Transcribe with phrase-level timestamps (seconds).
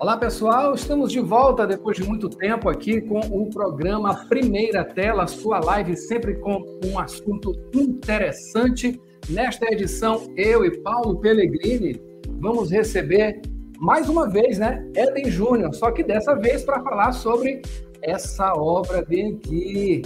[0.00, 5.26] Olá pessoal, estamos de volta depois de muito tempo aqui com o programa Primeira Tela,
[5.26, 9.00] sua live sempre com um assunto interessante.
[9.28, 12.00] Nesta edição, eu e Paulo Pellegrini
[12.38, 13.42] vamos receber
[13.80, 17.60] mais uma vez, né, Eden Júnior, só que dessa vez para falar sobre
[18.00, 20.02] essa obra bem aqui.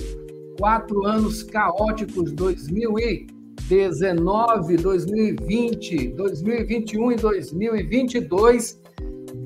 [0.59, 8.81] Quatro anos caóticos, 2019, 2020, 2021 e 2022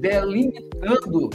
[0.00, 1.30] delimitando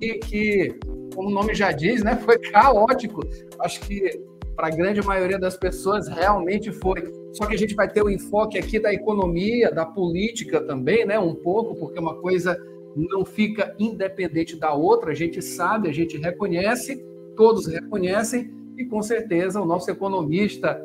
[0.00, 0.78] e que,
[1.14, 3.22] como o nome já diz, né, foi caótico.
[3.60, 4.20] Acho que
[4.54, 7.02] para a grande maioria das pessoas realmente foi.
[7.32, 11.18] Só que a gente vai ter o enfoque aqui da economia, da política também, né,
[11.18, 12.58] um pouco, porque uma coisa
[12.96, 17.04] não fica independente da outra, a gente sabe, a gente reconhece,
[17.36, 20.82] todos reconhecem, e com certeza o nosso economista,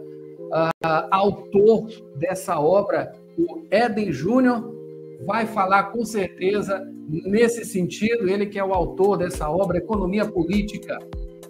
[0.52, 4.81] uh, autor dessa obra, o Eden Júnior,
[5.26, 10.98] vai falar com certeza nesse sentido, ele que é o autor dessa obra, Economia Política.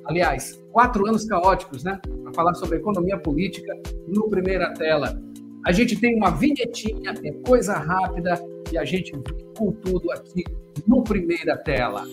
[0.05, 1.99] Aliás, quatro anos caóticos, né?
[2.23, 3.73] Para falar sobre economia política
[4.07, 5.21] no primeira tela.
[5.65, 8.33] A gente tem uma vinhetinha, é coisa rápida,
[8.71, 9.11] e a gente
[9.55, 10.43] com tudo aqui
[10.87, 12.03] no primeira tela.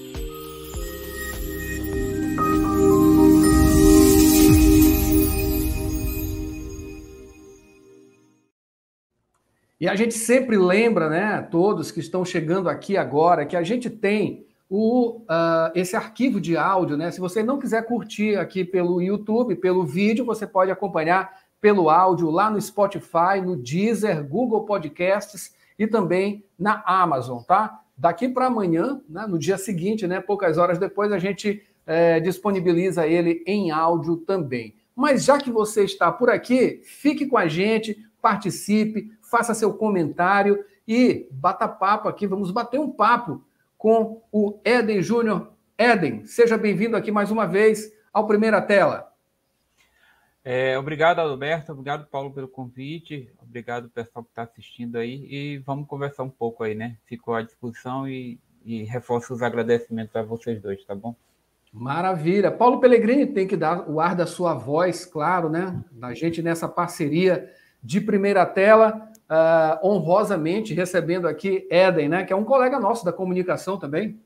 [9.81, 13.89] E a gente sempre lembra, né, todos que estão chegando aqui agora, que a gente
[13.89, 17.11] tem o, uh, esse arquivo de áudio, né?
[17.11, 22.31] Se você não quiser curtir aqui pelo YouTube, pelo vídeo, você pode acompanhar pelo áudio
[22.31, 27.81] lá no Spotify, no Deezer, Google Podcasts e também na Amazon, tá?
[27.97, 33.07] Daqui para amanhã, né, no dia seguinte, né, poucas horas depois, a gente é, disponibiliza
[33.07, 34.75] ele em áudio também.
[34.95, 40.65] Mas já que você está por aqui, fique com a gente, participe, faça seu comentário
[40.87, 42.27] e bata papo aqui.
[42.27, 43.45] Vamos bater um papo
[43.77, 45.53] com o Eden Júnior.
[45.77, 49.13] Eden, seja bem-vindo aqui mais uma vez ao Primeira Tela.
[50.43, 51.73] É, obrigado, Alberto.
[51.73, 53.31] Obrigado, Paulo, pelo convite.
[53.43, 55.27] Obrigado, pessoal que está assistindo aí.
[55.31, 56.97] E vamos conversar um pouco aí, né?
[57.05, 61.15] Fico à disposição e, e reforço os agradecimentos a vocês dois, tá bom?
[61.71, 62.51] Maravilha.
[62.51, 65.85] Paulo Pellegrini tem que dar o ar da sua voz, claro, né?
[65.93, 67.53] Da gente nessa parceria
[67.83, 73.13] de primeira tela uh, honrosamente recebendo aqui Eden, né, que é um colega nosso da
[73.13, 74.19] comunicação também.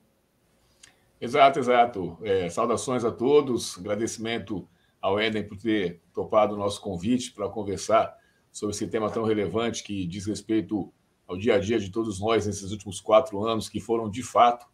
[1.20, 2.18] Exato, exato.
[2.22, 4.66] É, saudações a todos, agradecimento
[5.00, 8.16] ao Eden por ter topado o nosso convite para conversar
[8.50, 10.92] sobre esse tema tão relevante que diz respeito
[11.26, 14.66] ao dia a dia de todos nós nesses últimos quatro anos, que foram, de fato,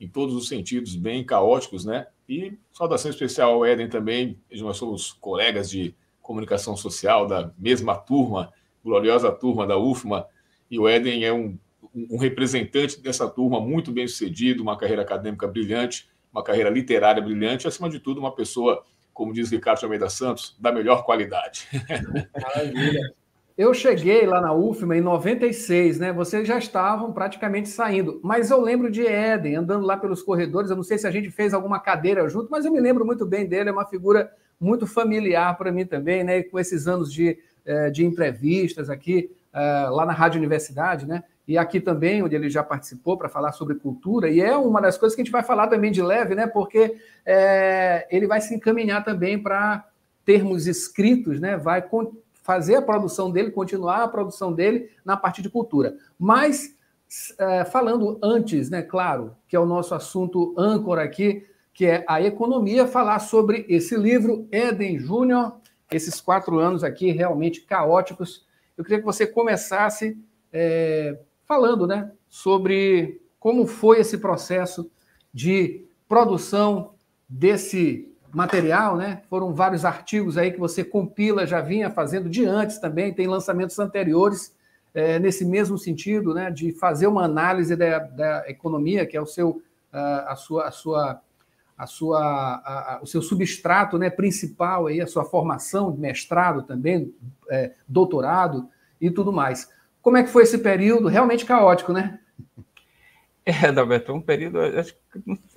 [0.00, 2.06] em todos os sentidos, bem caóticos, né?
[2.28, 8.52] E saudação especial ao Eden também, nós somos colegas de comunicação social da mesma turma
[8.86, 10.26] gloriosa turma da UFMA,
[10.70, 11.58] e o Éden é um,
[11.92, 17.66] um representante dessa turma muito bem sucedido, uma carreira acadêmica brilhante, uma carreira literária brilhante,
[17.66, 21.66] e, acima de tudo, uma pessoa, como diz Ricardo Almeida Santos, da melhor qualidade.
[22.40, 23.12] Maravilha.
[23.58, 26.12] Eu cheguei lá na UFMA em 96, né?
[26.12, 28.20] Vocês já estavam praticamente saindo.
[28.22, 30.68] Mas eu lembro de Éden andando lá pelos corredores.
[30.68, 33.24] Eu não sei se a gente fez alguma cadeira junto, mas eu me lembro muito
[33.24, 33.70] bem dele.
[33.70, 34.30] É uma figura
[34.60, 36.42] muito familiar para mim também, né?
[36.42, 41.24] Com esses anos de é, de entrevistas aqui, é, lá na Rádio Universidade, né?
[41.46, 44.98] E aqui também, onde ele já participou para falar sobre cultura, e é uma das
[44.98, 46.46] coisas que a gente vai falar também de leve, né?
[46.46, 49.84] Porque é, ele vai se encaminhar também para
[50.24, 51.56] termos escritos, né?
[51.56, 51.84] Vai
[52.42, 55.96] fazer a produção dele, continuar a produção dele na parte de cultura.
[56.18, 56.76] Mas
[57.38, 62.22] é, falando antes, né, claro, que é o nosso assunto âncora aqui, que é a
[62.22, 65.56] economia, falar sobre esse livro, Eden Júnior,
[65.90, 68.46] esses quatro anos aqui realmente caóticos.
[68.76, 70.18] Eu queria que você começasse
[70.52, 74.90] é, falando né, sobre como foi esse processo
[75.32, 76.94] de produção
[77.28, 79.22] desse material, né?
[79.30, 83.78] Foram vários artigos aí que você compila, já vinha fazendo de antes também, tem lançamentos
[83.78, 84.54] anteriores
[84.92, 86.50] é, nesse mesmo sentido, né?
[86.50, 89.62] De fazer uma análise da, da economia, que é o seu,
[89.92, 91.20] a, a sua, a sua
[91.76, 96.62] a sua, a, a, o seu substrato né, principal, aí, a sua formação de mestrado
[96.62, 97.14] também,
[97.50, 98.68] é, doutorado
[99.00, 99.70] e tudo mais.
[100.00, 101.08] Como é que foi esse período?
[101.08, 102.18] Realmente caótico, né?
[103.48, 104.92] É, Dalberto, um período acho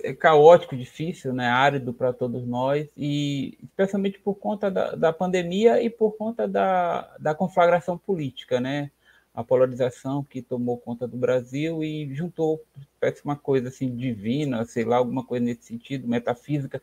[0.04, 1.48] é caótico, difícil, né?
[1.48, 7.10] árido para todos nós, e especialmente por conta da, da pandemia e por conta da,
[7.18, 8.92] da conflagração política, né?
[9.34, 12.64] A polarização que tomou conta do Brasil e juntou,
[12.98, 16.82] parece uma coisa assim divina, sei lá, alguma coisa nesse sentido, metafísica,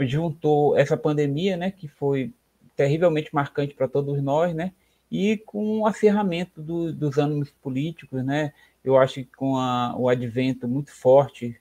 [0.00, 2.32] juntou essa pandemia, né, que foi
[2.76, 4.72] terrivelmente marcante para todos nós, né,
[5.10, 8.52] e com o acirramento do, dos ânimos políticos, né,
[8.84, 11.58] Eu acho que com a, o advento muito forte,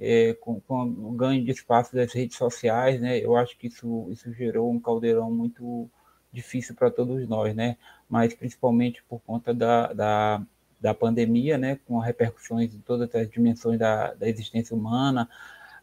[0.00, 4.08] é, com, com, o ganho de espaço das redes sociais, né, eu acho que isso,
[4.10, 5.88] isso gerou um caldeirão muito
[6.32, 7.76] difícil para todos nós, né?
[8.12, 10.42] Mas principalmente por conta da, da,
[10.78, 11.78] da pandemia, né?
[11.86, 15.26] Com repercussões em todas as dimensões da, da existência humana,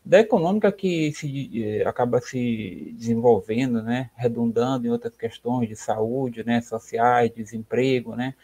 [0.06, 4.12] da econômica que se eh, acaba se desenvolvendo, né?
[4.16, 6.62] Redundando em outras questões de saúde, né?
[6.62, 8.36] Sociais, desemprego, né?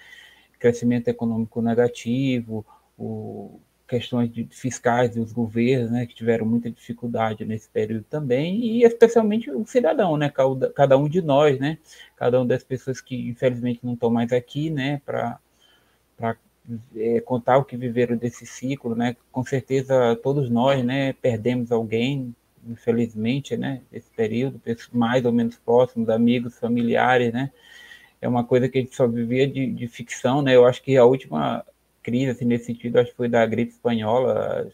[0.57, 2.65] Crescimento econômico negativo,
[2.97, 8.83] o, questões de, fiscais dos governos, né, que tiveram muita dificuldade nesse período também, e
[8.83, 11.77] especialmente o cidadão, né, cada, cada um de nós, né,
[12.15, 15.39] cada uma das pessoas que infelizmente não estão mais aqui, né, para
[16.95, 22.35] é, contar o que viveram desse ciclo, né, com certeza todos nós, né, perdemos alguém,
[22.67, 24.59] infelizmente, né, esse período,
[24.91, 27.51] mais ou menos próximos, amigos, familiares, né,
[28.19, 30.97] é uma coisa que a gente só vivia de, de ficção, né, eu acho que
[30.97, 31.63] a última
[32.05, 34.71] crise, assim, nesse sentido, acho que foi da gripe espanhola,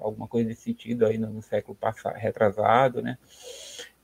[0.00, 3.18] alguma coisa nesse sentido aí no, no século passado, retrasado, né?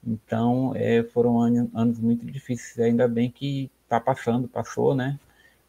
[0.05, 5.21] Então, é, foram anos, anos, muito difíceis, ainda bem que está passando, passou, né?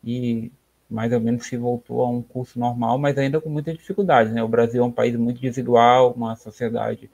[0.04, 0.52] E
[0.90, 4.42] mais ou menos se voltou a um curso normal, mas ainda com muita dificuldade, né?
[4.42, 7.10] O Brasil é um país muito desigual, uma sociedade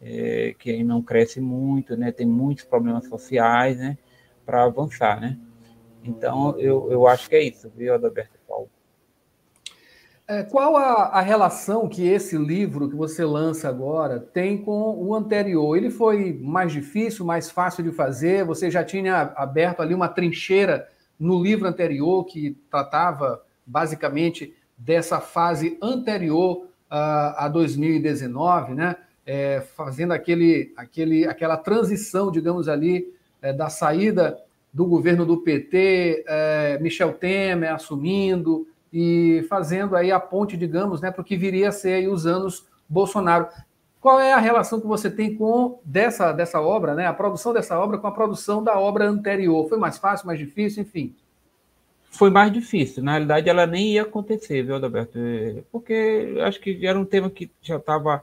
[0.00, 2.10] é, que não cresce muito, né?
[2.12, 3.98] Tem muitos problemas sociais, né?
[4.46, 5.36] Para avançar, né?
[6.02, 8.37] Então, eu, eu acho que é isso, viu, Adalberto?
[10.30, 15.14] É, qual a, a, relação que esse livro que você lança agora tem com o
[15.14, 15.74] anterior?
[15.74, 18.44] Ele foi mais difícil, mais fácil de fazer?
[18.44, 20.86] Você já tinha aberto ali uma trincheira
[21.18, 28.96] no livro anterior que tratava basicamente dessa fase anterior a, a 2019, né?
[29.24, 34.38] É, fazendo aquele, aquele, aquela transição, digamos ali, é, da saída
[34.74, 41.10] do governo do PT, é, Michel Temer assumindo, e fazendo aí a ponte, digamos, né,
[41.10, 43.48] para o que viria a ser os anos Bolsonaro.
[44.00, 47.78] Qual é a relação que você tem com dessa, dessa obra, né, a produção dessa
[47.78, 49.68] obra com a produção da obra anterior?
[49.68, 51.14] Foi mais fácil, mais difícil, enfim?
[52.10, 53.02] Foi mais difícil.
[53.02, 55.18] Na realidade, ela nem ia acontecer, viu, Adalberto?
[55.70, 58.22] Porque acho que era um tema que já estava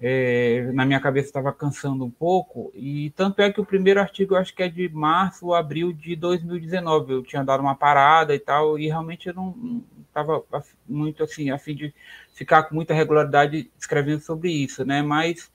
[0.00, 4.34] é, na minha cabeça estava cansando um pouco, e tanto é que o primeiro artigo
[4.34, 7.12] eu acho que é de março ou abril de 2019.
[7.12, 10.42] Eu tinha dado uma parada e tal, e realmente eu não estava
[10.88, 11.94] muito assim, a fim de
[12.32, 15.02] ficar com muita regularidade escrevendo sobre isso, né?
[15.02, 15.50] Mas.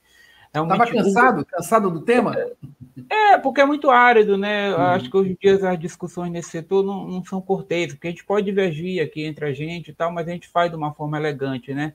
[0.54, 1.44] Estava cansado?
[1.46, 2.36] Cansado do tema?
[3.10, 4.72] É, porque é muito árido, né?
[4.72, 4.82] Uhum.
[4.82, 8.10] Acho que hoje em dia as discussões nesse setor não, não são cortês, porque a
[8.10, 10.94] gente pode divergir aqui entre a gente e tal, mas a gente faz de uma
[10.94, 11.92] forma elegante, né?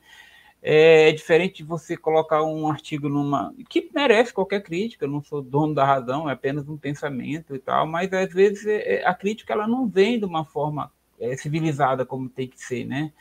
[0.62, 3.54] É, é, diferente de você colocar um artigo numa.
[3.70, 7.60] que merece qualquer crítica, eu não sou dono da razão, é apenas um pensamento e
[7.60, 11.36] tal, mas às vezes é, é, a crítica ela não vem de uma forma é,
[11.38, 13.12] civilizada como tem que ser, né?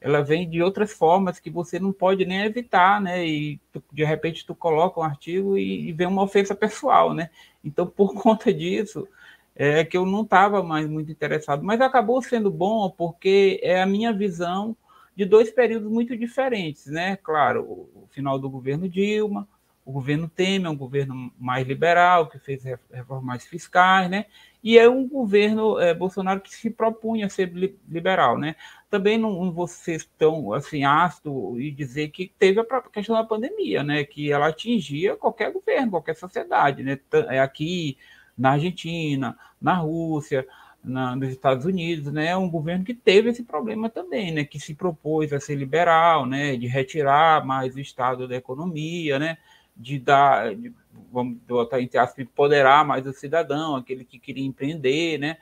[0.00, 3.26] Ela vem de outras formas que você não pode nem evitar, né?
[3.26, 7.30] E tu, de repente tu coloca um artigo e, e vem uma ofensa pessoal, né?
[7.64, 9.08] Então, por conta disso,
[9.56, 13.86] é que eu não estava mais muito interessado, mas acabou sendo bom porque é a
[13.86, 14.76] minha visão
[15.16, 17.16] de dois períodos muito diferentes, né?
[17.16, 19.48] Claro, o, final do governo Dilma,
[19.84, 24.26] o governo Temer, um governo mais liberal, que fez reformas fiscais, né?
[24.62, 27.52] E é um governo é, Bolsonaro que se propunha ser
[27.88, 28.56] liberal, né?
[28.88, 33.24] Também não, não vou ser tão assim ácido e dizer que teve a questão da
[33.24, 34.04] pandemia, né?
[34.04, 36.98] Que ela atingia qualquer governo, qualquer sociedade, né?
[37.28, 37.98] É aqui
[38.36, 40.46] na Argentina, na Rússia,
[40.84, 44.60] na, nos Estados Unidos, né, é um governo que teve esse problema também, né, que
[44.60, 49.38] se propôs a ser liberal, né, de retirar mais o Estado da economia, né,
[49.76, 50.72] de dar, de,
[51.10, 55.38] vamos botar entre aspas, empoderar mais o cidadão, aquele que queria empreender, né,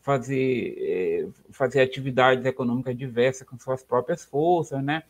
[0.00, 5.02] fazer, eh, fazer atividades econômicas diversas com suas próprias forças, né,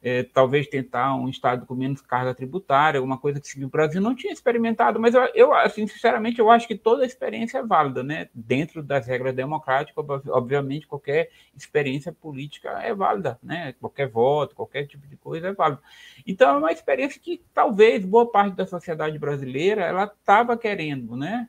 [0.00, 4.14] é, talvez tentar um estado com menos carga tributária, alguma coisa que o Brasil não
[4.14, 8.28] tinha experimentado, mas eu, eu, assim, sinceramente, eu acho que toda experiência é válida, né?
[8.32, 13.74] Dentro das regras democráticas, obviamente, qualquer experiência política é válida, né?
[13.80, 15.82] Qualquer voto, qualquer tipo de coisa é válido.
[16.26, 21.48] Então, é uma experiência que talvez boa parte da sociedade brasileira ela estava querendo, né?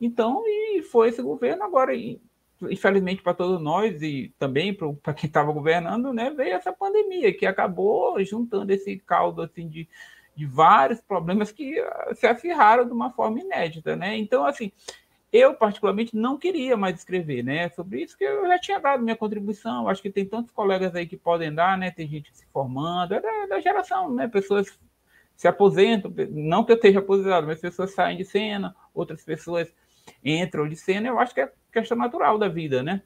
[0.00, 1.92] Então, e foi esse governo agora,
[2.68, 7.46] infelizmente para todos nós e também para quem estava governando, né, veio essa pandemia que
[7.46, 9.88] acabou juntando esse caldo assim de,
[10.36, 14.16] de vários problemas que ah, se acirraram de uma forma inédita, né?
[14.16, 14.72] Então, assim,
[15.32, 19.16] eu particularmente não queria mais escrever, né, sobre isso que eu já tinha dado minha
[19.16, 19.88] contribuição.
[19.88, 21.90] Acho que tem tantos colegas aí que podem dar, né?
[21.90, 24.28] Tem gente se formando, é da, da geração, né?
[24.28, 24.78] Pessoas
[25.36, 29.72] se aposentam, não que eu esteja aposentado, mas pessoas saem de cena, outras pessoas
[30.24, 31.08] entram de cena.
[31.08, 33.02] Eu acho que é questão natural da vida, né?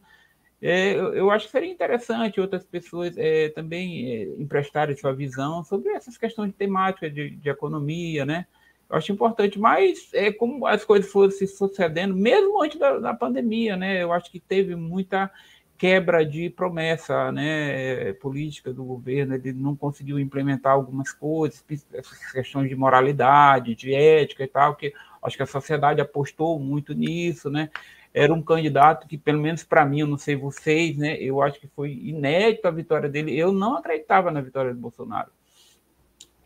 [0.63, 5.63] É, eu, eu, acho que seria interessante outras pessoas é, também é, emprestarem sua visão
[5.63, 8.47] sobre essas questões de temática de, de economia, né?
[8.89, 13.15] Eu acho importante, mas é como as coisas foram se sucedendo, mesmo antes da, da
[13.15, 14.03] pandemia, né?
[14.03, 15.31] Eu acho que teve muita
[15.77, 22.69] quebra de promessa né, política do governo, ele não conseguiu implementar algumas coisas, essas questões
[22.69, 27.71] de moralidade, de ética e tal, que acho que a sociedade apostou muito nisso, né?
[28.13, 31.17] Era um candidato que, pelo menos para mim, eu não sei vocês, né?
[31.17, 33.37] Eu acho que foi inédito a vitória dele.
[33.37, 35.31] Eu não acreditava na vitória do Bolsonaro.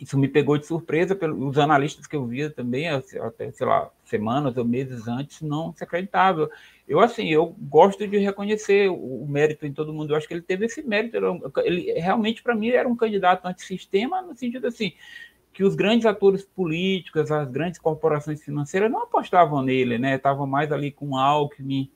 [0.00, 4.56] Isso me pegou de surpresa pelos analistas que eu via também, até, sei lá, semanas
[4.56, 6.48] ou meses antes, não se acreditava.
[6.86, 10.12] Eu, assim, eu gosto de reconhecer o, mérito em todo mundo.
[10.12, 11.16] Eu acho que ele teve esse mérito.
[11.64, 14.92] Ele, realmente, para mim, era um candidato antissistema, no sentido assim,
[15.58, 20.14] que os grandes atores políticos, as grandes corporações financeiras não apostavam nele, né?
[20.14, 21.90] Estavam mais ali com Alckmin,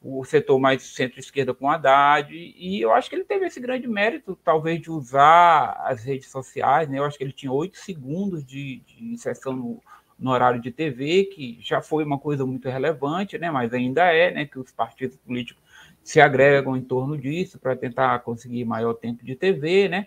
[0.00, 4.34] o setor mais centro-esquerda com Haddad, e eu acho que ele teve esse grande mérito,
[4.42, 6.98] talvez, de usar as redes sociais, né?
[6.98, 9.82] Eu acho que ele tinha oito segundos de, de inserção no,
[10.18, 14.30] no horário de TV, que já foi uma coisa muito relevante, né, mas ainda é,
[14.30, 15.62] né, que os partidos políticos
[16.02, 20.06] se agregam em torno disso para tentar conseguir maior tempo de TV, né?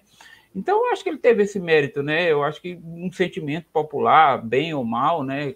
[0.56, 2.32] Então, eu acho que ele teve esse mérito, né?
[2.32, 5.56] Eu acho que um sentimento popular, bem ou mal, né,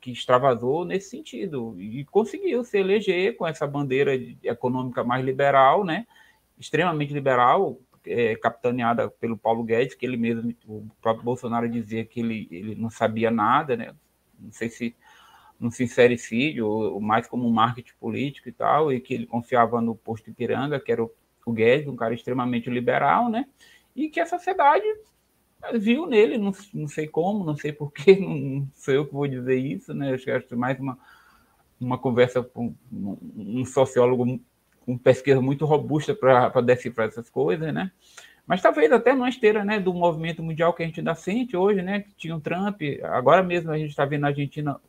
[0.00, 6.06] que extravasou nesse sentido e conseguiu se eleger com essa bandeira econômica mais liberal, né?
[6.58, 12.20] Extremamente liberal, é, capitaneada pelo Paulo Guedes, que ele mesmo, o próprio Bolsonaro dizia que
[12.20, 13.94] ele, ele não sabia nada, né?
[14.38, 14.96] Não sei se
[15.60, 19.94] um sincericídio, ou mais como um marketing político e tal, e que ele confiava no
[19.94, 21.10] posto Ipiranga, que era o,
[21.44, 23.46] o Guedes, um cara extremamente liberal, né?
[23.94, 24.86] E que a sociedade
[25.74, 29.56] viu nele, não, não sei como, não sei porquê, não sou eu que vou dizer
[29.56, 30.14] isso, né?
[30.14, 30.98] Acho que mais uma,
[31.80, 34.40] uma conversa com um sociólogo
[34.84, 37.92] com pesquisa muito robusta para decifrar essas coisas, né?
[38.46, 41.82] Mas talvez até numa esteira né, do movimento mundial que a gente ainda sente hoje,
[41.82, 42.00] né?
[42.00, 44.80] Que tinha o Trump, agora mesmo a gente está vendo a Argentina,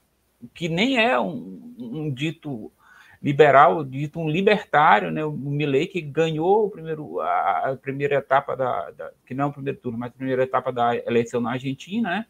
[0.53, 2.71] que nem é um, um, dito
[3.21, 5.23] liberal, dito um libertário, né?
[5.23, 9.53] O Milley que ganhou o primeiro, a, primeira etapa da, da, que não é o
[9.53, 12.25] primeiro turno, mas a primeira etapa da eleição na Argentina, né?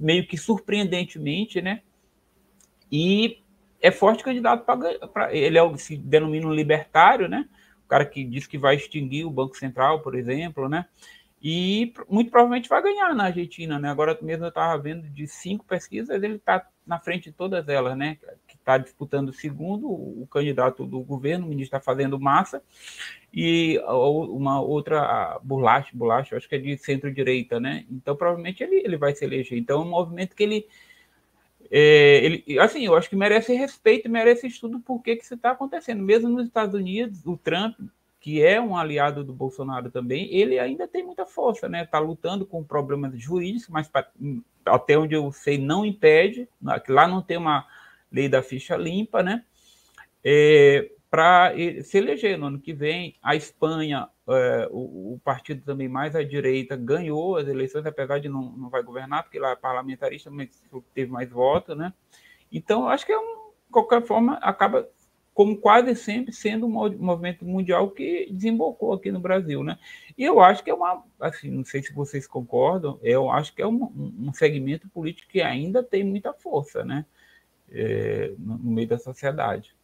[0.00, 1.82] Meio que surpreendentemente, né?
[2.90, 3.42] E
[3.82, 5.34] é forte candidato para.
[5.34, 7.46] Ele é, se denomina um libertário, né?
[7.84, 10.86] O cara que diz que vai extinguir o Banco Central, por exemplo, né?
[11.42, 13.90] E muito provavelmente vai ganhar na Argentina, né?
[13.90, 17.96] Agora mesmo eu estava vendo de cinco pesquisas, ele está na frente de todas elas,
[17.96, 18.18] né?
[18.68, 22.62] Está disputando o segundo, o candidato do governo, o ministro está fazendo massa,
[23.32, 27.86] e uma outra, Bulacho, Bulacho, acho que é de centro-direita, né?
[27.90, 29.58] Então provavelmente ele, ele vai se eleger.
[29.58, 30.66] Então é um movimento que ele
[31.70, 36.02] é, ele, assim, eu acho que merece respeito, merece estudo por que isso está acontecendo.
[36.02, 37.78] Mesmo nos Estados Unidos, o Trump,
[38.20, 41.84] que é um aliado do Bolsonaro também, ele ainda tem muita força, né?
[41.84, 44.06] Está lutando com problemas jurídicos, mas pra,
[44.66, 46.46] até onde eu sei não impede,
[46.86, 47.66] lá não tem uma
[48.10, 49.44] lei da ficha limpa, né?
[50.24, 53.16] É, para se eleger no ano que vem.
[53.22, 58.28] A Espanha, é, o, o, partido também mais à direita, ganhou as eleições, apesar de
[58.28, 60.62] não, não vai governar, porque lá é parlamentarista, mas
[60.94, 61.92] teve mais votos, né?
[62.52, 64.88] Então, acho que, é um, de qualquer forma, acaba,
[65.32, 69.78] como quase sempre, sendo um movimento mundial que desembocou aqui no Brasil, né?
[70.16, 73.62] E eu acho que é uma, assim, não sei se vocês concordam, eu acho que
[73.62, 77.06] é um, um segmento político que ainda tem muita força, né?
[77.70, 79.74] É, no, meio da sociedade.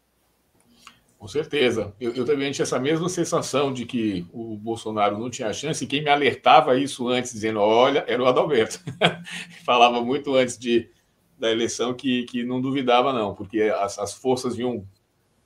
[1.18, 1.94] Com certeza.
[2.00, 5.86] Eu, eu, também tinha essa mesma sensação de que o Bolsonaro não tinha chance, e
[5.86, 8.80] quem me alertava isso antes, dizendo: olha, era o Adalberto.
[9.64, 10.90] Falava muito antes de,
[11.38, 14.86] da eleição que, que não duvidava, não, porque as, as forças vinham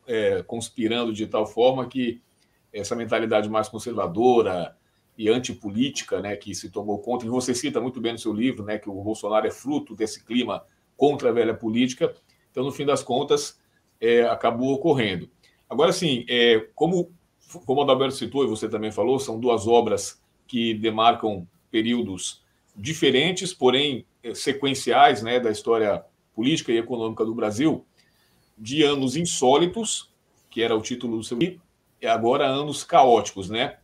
[0.07, 2.21] é, conspirando de tal forma que
[2.73, 4.77] essa mentalidade mais conservadora
[5.17, 8.65] e antipolítica né, que se tomou conta, e você cita muito bem no seu livro
[8.65, 10.65] né, que o Bolsonaro é fruto desse clima
[10.97, 12.15] contra a velha política,
[12.59, 13.57] então, no fim das contas,
[14.01, 15.31] é, acabou ocorrendo.
[15.71, 17.09] Agora, sim, é, como,
[17.65, 22.43] como o Adalberto citou e você também falou, são duas obras que demarcam períodos
[22.75, 27.87] diferentes, porém é, sequenciais né, da história política e econômica do Brasil,
[28.57, 30.13] de anos insólitos,
[30.51, 31.63] que era o título do seu livro,
[32.03, 33.77] e agora anos caóticos, né?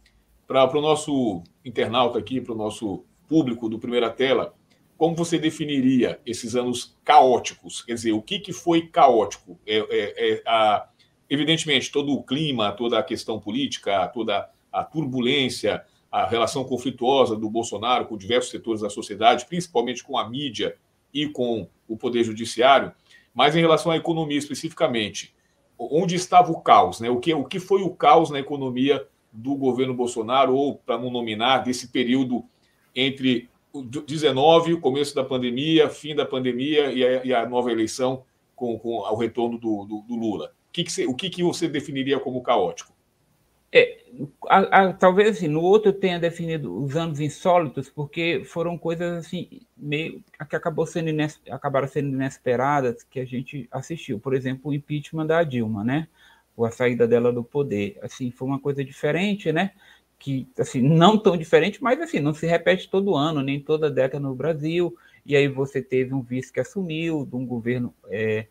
[0.48, 4.52] Para o nosso internauta aqui, para o nosso público do Primeira Tela,
[4.96, 7.82] como você definiria esses anos caóticos?
[7.82, 9.58] Quer dizer, o que, que foi caótico?
[9.66, 10.88] É, é, é a,
[11.28, 17.48] Evidentemente, todo o clima, toda a questão política, toda a turbulência, a relação conflituosa do
[17.48, 20.76] Bolsonaro com diversos setores da sociedade, principalmente com a mídia
[21.12, 22.92] e com o Poder Judiciário,
[23.34, 25.34] mas em relação à economia especificamente,
[25.78, 27.10] onde estava o caos, né?
[27.10, 31.10] O que, o que foi o caos na economia do governo Bolsonaro, ou para não
[31.10, 32.44] nominar, desse período
[32.94, 33.48] entre
[33.82, 38.78] 19, o começo da pandemia, fim da pandemia e a, e a nova eleição com,
[38.78, 40.52] com o retorno do, do, do Lula.
[40.68, 42.94] O, que, que, você, o que, que você definiria como caótico?
[43.76, 44.04] É,
[44.48, 49.26] a, a, talvez assim, no outro eu tenha definido os anos insólitos, porque foram coisas
[49.26, 54.20] assim, meio que acabou sendo ines, acabaram sendo inesperadas que a gente assistiu.
[54.20, 56.06] Por exemplo, o impeachment da Dilma, né?
[56.56, 57.98] Ou a saída dela do poder.
[58.00, 59.72] Assim, foi uma coisa diferente, né?
[60.18, 64.22] Que, assim, não tão diferente, mas assim, não se repete todo ano, nem toda década
[64.22, 64.96] no Brasil.
[65.26, 68.46] E aí você teve um vice que assumiu, de um governo é,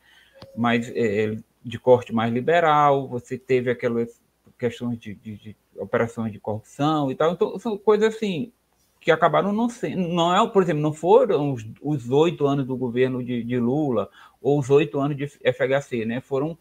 [0.56, 4.22] mais é, de corte mais liberal, você teve aquelas
[4.58, 7.32] questões de, de, de, operações de corrupção e tal.
[7.32, 8.52] Então, são coisas assim
[9.00, 10.08] que acabaram não sendo.
[10.08, 14.10] Não é, por exemplo, não foram os oito anos do governo de, de, Lula
[14.42, 16.22] ou os oito anos de FHC, né?
[16.22, 16.58] Foram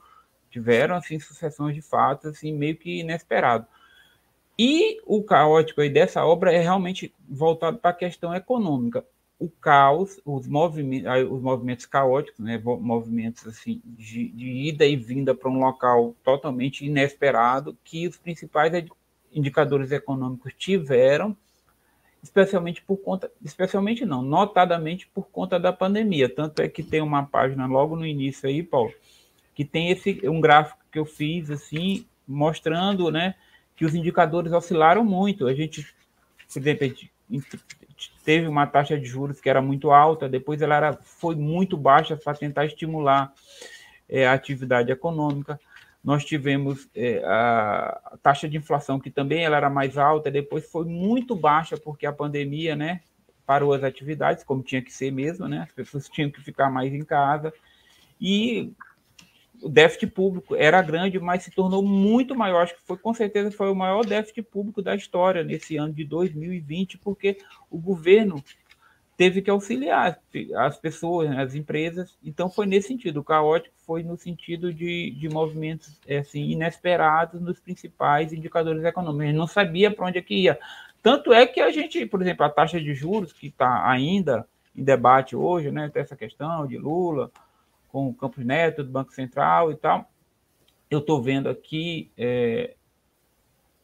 [0.50, 3.66] tiveram assim sucessões de fatos assim meio que inesperado.
[4.58, 9.04] E o caótico aí dessa obra é realmente voltado para a questão econômica
[9.42, 15.34] o caos, os movimentos, os movimentos caóticos, né, movimentos assim de, de ida e vinda
[15.34, 18.72] para um local totalmente inesperado, que os principais
[19.32, 21.36] indicadores econômicos tiveram,
[22.22, 26.32] especialmente por conta, especialmente não, notadamente por conta da pandemia.
[26.32, 28.94] Tanto é que tem uma página logo no início aí, Paulo,
[29.56, 33.34] que tem esse um gráfico que eu fiz assim, mostrando, né,
[33.82, 35.48] que os indicadores oscilaram muito.
[35.48, 35.84] A gente,
[36.52, 36.94] por exemplo,
[38.24, 42.16] teve uma taxa de juros que era muito alta, depois ela era, foi muito baixa
[42.16, 43.32] para tentar estimular
[44.08, 45.58] é, a atividade econômica.
[46.04, 50.84] Nós tivemos é, a taxa de inflação, que também ela era mais alta, depois foi
[50.84, 53.00] muito baixa, porque a pandemia né,
[53.44, 55.64] parou as atividades, como tinha que ser mesmo, né?
[55.66, 57.52] as pessoas tinham que ficar mais em casa.
[58.20, 58.72] E
[59.62, 62.62] o déficit público era grande, mas se tornou muito maior.
[62.62, 66.04] Acho que foi com certeza foi o maior déficit público da história nesse ano de
[66.04, 67.38] 2020, porque
[67.70, 68.42] o governo
[69.16, 70.18] teve que auxiliar
[70.56, 72.18] as pessoas, né, as empresas.
[72.24, 73.20] Então foi nesse sentido.
[73.20, 79.22] O caótico foi no sentido de, de movimentos é, assim, inesperados nos principais indicadores econômicos.
[79.22, 80.58] A gente não sabia para onde é que ia.
[81.02, 84.82] Tanto é que a gente, por exemplo, a taxa de juros que está ainda em
[84.82, 87.30] debate hoje, né, essa questão de Lula,
[87.92, 90.10] com o Campos Neto, do Banco Central e tal.
[90.90, 92.74] Eu estou vendo aqui, é,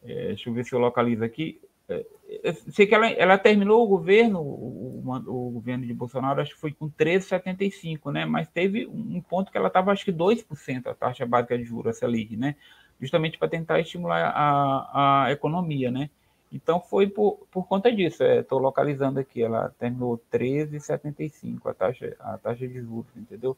[0.03, 1.61] é, deixa eu ver se eu localizo aqui.
[1.87, 6.61] É, sei que ela, ela terminou o governo, o, o, governo de Bolsonaro, acho que
[6.61, 8.25] foi com 13,75, né?
[8.25, 11.89] Mas teve um ponto que ela estava, acho que 2% a taxa básica de juros,
[11.89, 12.55] essa Selic, né?
[13.01, 16.09] Justamente para tentar estimular a, a economia, né?
[16.51, 18.23] Então foi por, por conta disso.
[18.23, 23.55] Estou é, localizando aqui, ela terminou 13,75 a taxa, a taxa de juros, entendeu?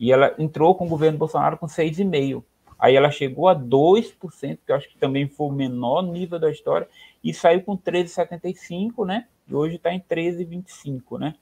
[0.00, 2.42] E ela entrou com o governo Bolsonaro com 6,5%.
[2.78, 6.50] Aí ela chegou a 2%, que eu acho que também foi o menor nível da
[6.50, 6.88] história,
[7.22, 9.26] e saiu com 13,75%, né?
[9.46, 11.34] E hoje está em 13,25%, né?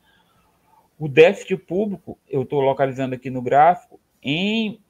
[0.99, 4.81] O déficit público, eu estou localizando aqui no gráfico, em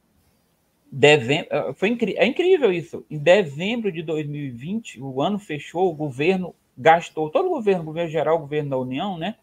[0.90, 3.04] dezembro, ah, foi é incrível isso.
[3.11, 8.11] Em dezembro de 2020, o ano fechou, o governo gastou, todo o governo, o governo
[8.11, 9.35] geral, o governo da União, né?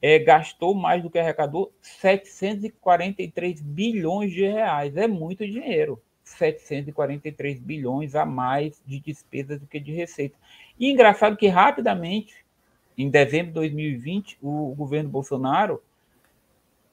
[0.00, 4.96] É, gastou mais do que arrecadou 743 bilhões de reais.
[4.96, 6.00] É muito dinheiro.
[6.24, 10.36] 743 bilhões a mais de despesas do que de receita.
[10.78, 12.34] E engraçado que rapidamente,
[12.98, 15.80] em dezembro de 2020, o governo Bolsonaro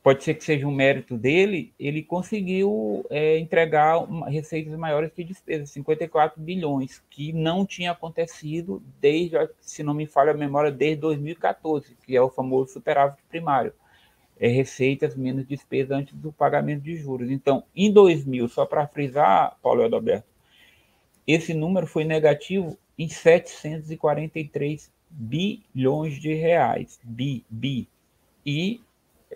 [0.03, 5.69] pode ser que seja um mérito dele, ele conseguiu é, entregar receitas maiores que despesas,
[5.69, 11.95] 54 bilhões, que não tinha acontecido desde, se não me falha a memória, desde 2014,
[12.05, 13.71] que é o famoso superávit primário.
[14.37, 17.31] É receitas menos despesas antes do pagamento de juros.
[17.31, 20.27] Então, em 2000, só para frisar, Paulo Adalberto,
[21.25, 26.99] esse número foi negativo em 743 bilhões de reais.
[27.01, 27.87] Bi, bi.
[28.45, 28.81] E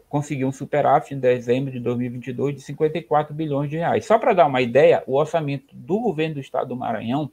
[0.09, 4.05] conseguiu um superávit em dezembro de 2022 de 54 bilhões de reais.
[4.05, 7.29] Só para dar uma ideia, o orçamento do governo do estado do Maranhão,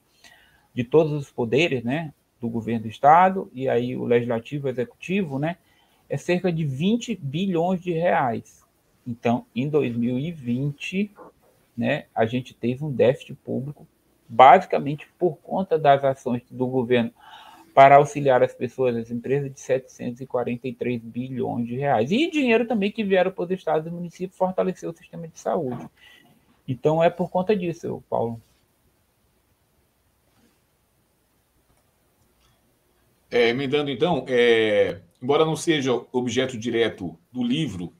[0.75, 5.39] de todos os poderes, né, do governo do estado e aí o legislativo, o executivo,
[5.39, 5.57] né,
[6.09, 8.65] é cerca de 20 bilhões de reais.
[9.07, 11.13] Então, em 2020,
[11.77, 13.87] né, a gente teve um déficit público
[14.29, 17.13] basicamente por conta das ações do governo
[17.75, 22.13] para auxiliar as pessoas, as empresas, de 743 bilhões de reais.
[22.13, 25.85] E dinheiro também que vieram para os estados e municípios fortalecer o sistema de saúde.
[26.67, 28.41] Então é por conta disso, Paulo.
[33.29, 37.93] É, então, é, embora não seja objeto direto do livro,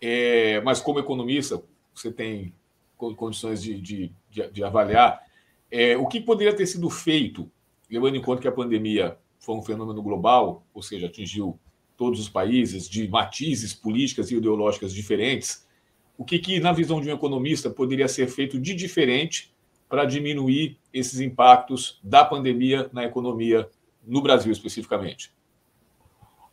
[0.00, 1.60] é, mas como economista,
[1.92, 2.54] você tem
[2.96, 5.20] condições de, de, de, de avaliar.
[5.68, 7.50] É, o que poderia ter sido feito,
[7.92, 11.60] levando em conta que a pandemia foi um fenômeno global, ou seja, atingiu
[11.96, 15.68] todos os países, de matizes políticas e ideológicas diferentes,
[16.16, 19.54] o que, que, na visão de um economista, poderia ser feito de diferente
[19.88, 23.68] para diminuir esses impactos da pandemia na economia
[24.02, 25.32] no Brasil especificamente?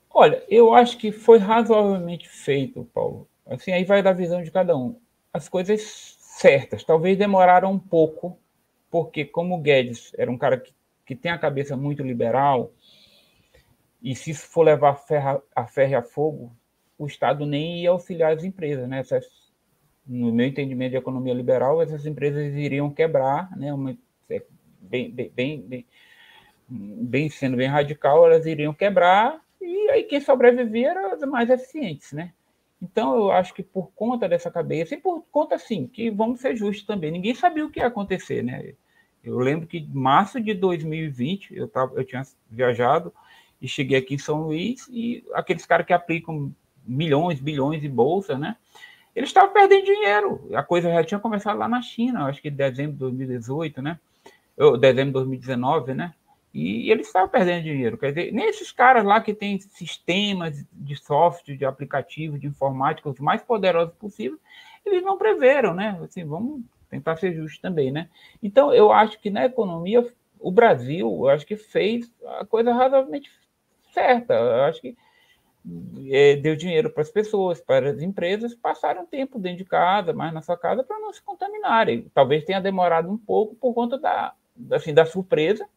[0.10, 3.28] Olha, eu acho que foi razoavelmente feito, Paulo.
[3.46, 5.00] Assim, aí vai da visão de cada um.
[5.32, 8.38] As coisas certas, talvez demoraram um pouco,
[8.92, 10.74] porque como o Guedes era um cara que,
[11.10, 12.72] que tem a cabeça muito liberal,
[14.00, 16.56] e se isso for levar a ferro a, ferro a fogo,
[17.00, 19.00] o Estado nem ia auxiliar as empresas, né?
[19.00, 19.26] Essas,
[20.06, 23.74] no meu entendimento de economia liberal, essas empresas iriam quebrar, né?
[23.74, 23.98] Uma,
[24.30, 24.44] é,
[24.80, 25.86] bem, bem, bem,
[26.70, 32.12] bem, sendo bem radical, elas iriam quebrar e aí quem sobrevivia eram as mais eficientes,
[32.14, 32.34] né?
[32.80, 36.56] Então eu acho que por conta dessa cabeça e por conta assim que vamos ser
[36.56, 38.76] justos também, ninguém sabia o que ia acontecer, né?
[39.24, 43.14] Eu lembro que em março de 2020 eu tava, eu tinha viajado
[43.62, 46.54] e cheguei aqui em São Luís e aqueles caras que aplicam
[46.86, 48.56] milhões, bilhões de bolsa, né?
[49.16, 50.50] Eles estavam perdendo dinheiro.
[50.54, 54.00] A coisa já tinha começado lá na China, acho que em dezembro de 2018, né?
[54.58, 56.14] Ou dezembro de 2019, né?
[56.54, 57.98] E eles estavam perdendo dinheiro.
[57.98, 63.10] Quer dizer, nem esses caras lá que têm sistemas de software, de aplicativo, de informática,
[63.10, 64.40] os mais poderosos possíveis,
[64.86, 66.00] eles não preveram, né?
[66.04, 68.10] Assim, vamos tentar ser justos também, né?
[68.42, 70.06] Então, eu acho que na economia,
[70.40, 73.30] o Brasil, eu acho que fez a coisa razoavelmente
[73.94, 74.34] certa.
[74.34, 74.98] Eu acho que
[76.10, 80.34] é, deu dinheiro para as pessoas, para as empresas, passaram tempo dentro de casa, mais
[80.34, 82.10] na sua casa, para não se contaminarem.
[82.14, 84.34] Talvez tenha demorado um pouco por conta da,
[84.72, 85.68] assim, da surpresa,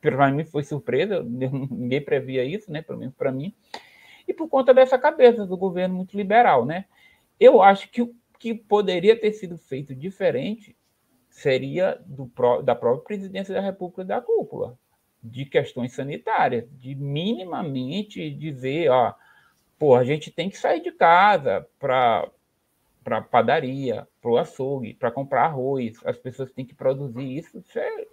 [0.00, 3.52] para mim foi surpresa, ninguém previa isso, né, pelo menos para mim,
[4.26, 6.64] e por conta dessa cabeça do governo muito liberal.
[6.64, 6.84] Né?
[7.38, 8.02] Eu acho que
[8.38, 10.76] que poderia ter sido feito diferente
[11.30, 12.30] seria do,
[12.62, 14.78] da própria presidência da República da cúpula
[15.22, 19.14] de questões sanitárias, de minimamente dizer, ó,
[19.78, 22.30] pô, a gente tem que sair de casa para
[23.02, 27.78] para padaria, para o açougue, para comprar arroz, as pessoas têm que produzir isso, isso
[27.78, 28.06] é,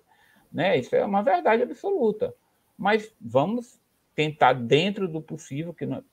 [0.51, 2.31] né, isso é uma verdade absoluta.
[2.77, 3.81] Mas vamos
[4.13, 6.03] tentar, dentro do possível, que não,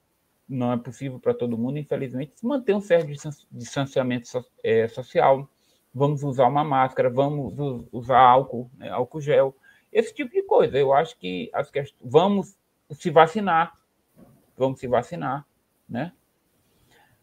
[0.51, 3.09] não é possível para todo mundo, infelizmente, manter um certo
[3.53, 4.29] distanciamento
[4.65, 5.49] é, social.
[5.95, 7.55] Vamos usar uma máscara, vamos
[7.93, 9.57] usar álcool, né, álcool gel,
[9.93, 10.77] esse tipo de coisa.
[10.77, 12.57] Eu acho que as questões, vamos
[12.91, 13.79] se vacinar,
[14.57, 15.47] vamos se vacinar,
[15.89, 16.13] né?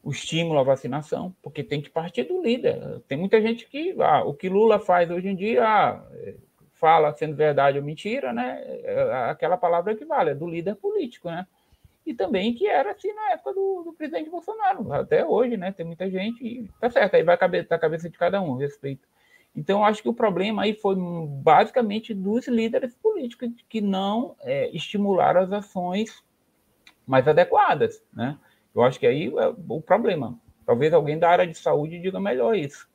[0.01, 3.01] O estímulo à vacinação, porque tem que partir do líder.
[3.07, 6.01] Tem muita gente que ah, o que Lula faz hoje em dia ah,
[6.71, 8.63] fala sendo verdade ou mentira, né?
[8.65, 11.45] É, aquela palavra que vale, é do líder político, né?
[12.07, 15.73] E também que era assim na época do, do presidente Bolsonaro, até hoje, né?
[15.73, 18.55] Tem muita gente, e tá certo, aí vai a cabeça, a cabeça de cada um,
[18.55, 19.05] respeito.
[19.53, 25.41] Então, acho que o problema aí foi basicamente dos líderes políticos que não é, estimularam
[25.41, 26.23] as ações
[27.05, 28.37] mais adequadas, né?
[28.73, 30.39] Eu acho que aí é o problema.
[30.65, 32.87] Talvez alguém da área de saúde diga melhor isso.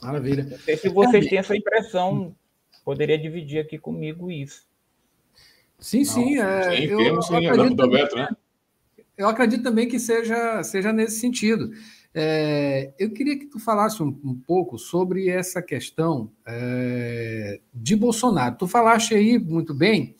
[0.00, 0.44] Maravilha.
[0.44, 2.32] Não sei se vocês têm essa impressão,
[2.84, 4.68] poderia dividir aqui comigo isso.
[5.78, 6.40] Sim, sim.
[6.40, 8.28] É, eu, temos, sim, eu, acredito, também, né?
[9.16, 11.70] eu acredito também que seja, seja nesse sentido.
[12.14, 18.56] É, eu queria que tu falasse um, um pouco sobre essa questão é, de Bolsonaro.
[18.56, 20.16] Tu falaste aí muito bem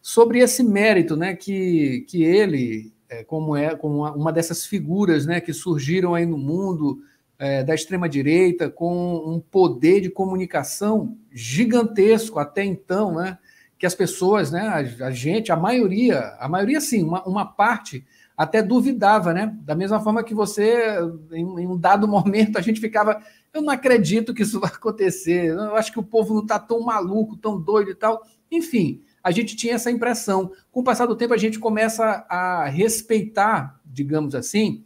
[0.00, 5.40] sobre esse mérito, né, que, que ele, é, como é como uma, dessas figuras, né,
[5.40, 7.00] que surgiram aí no mundo
[7.38, 13.38] é, da extrema direita com um poder de comunicação gigantesco até então, né,
[13.80, 18.06] que as pessoas, né, a, a gente, a maioria, a maioria sim, uma, uma parte
[18.36, 19.56] até duvidava, né?
[19.62, 20.98] Da mesma forma que você,
[21.32, 23.22] em, um dado momento, a gente ficava,
[23.54, 26.80] eu não acredito que isso vai acontecer, eu acho que o povo não está tão
[26.82, 28.22] maluco, tão doido e tal.
[28.52, 30.52] Enfim, a gente tinha essa impressão.
[30.70, 34.84] Com o passar do tempo, a gente começa a respeitar, digamos assim,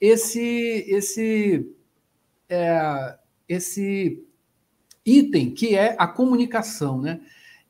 [0.00, 1.72] esse, esse,
[2.48, 3.16] é,
[3.48, 4.24] esse
[5.06, 7.20] item que é a comunicação, né?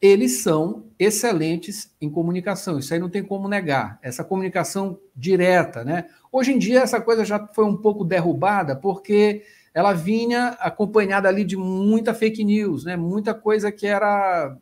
[0.05, 2.79] Eles são excelentes em comunicação.
[2.79, 3.99] Isso aí não tem como negar.
[4.03, 6.05] Essa comunicação direta, né?
[6.31, 11.43] Hoje em dia essa coisa já foi um pouco derrubada porque ela vinha acompanhada ali
[11.43, 12.99] de muita fake news, né?
[12.99, 14.55] Muita coisa que era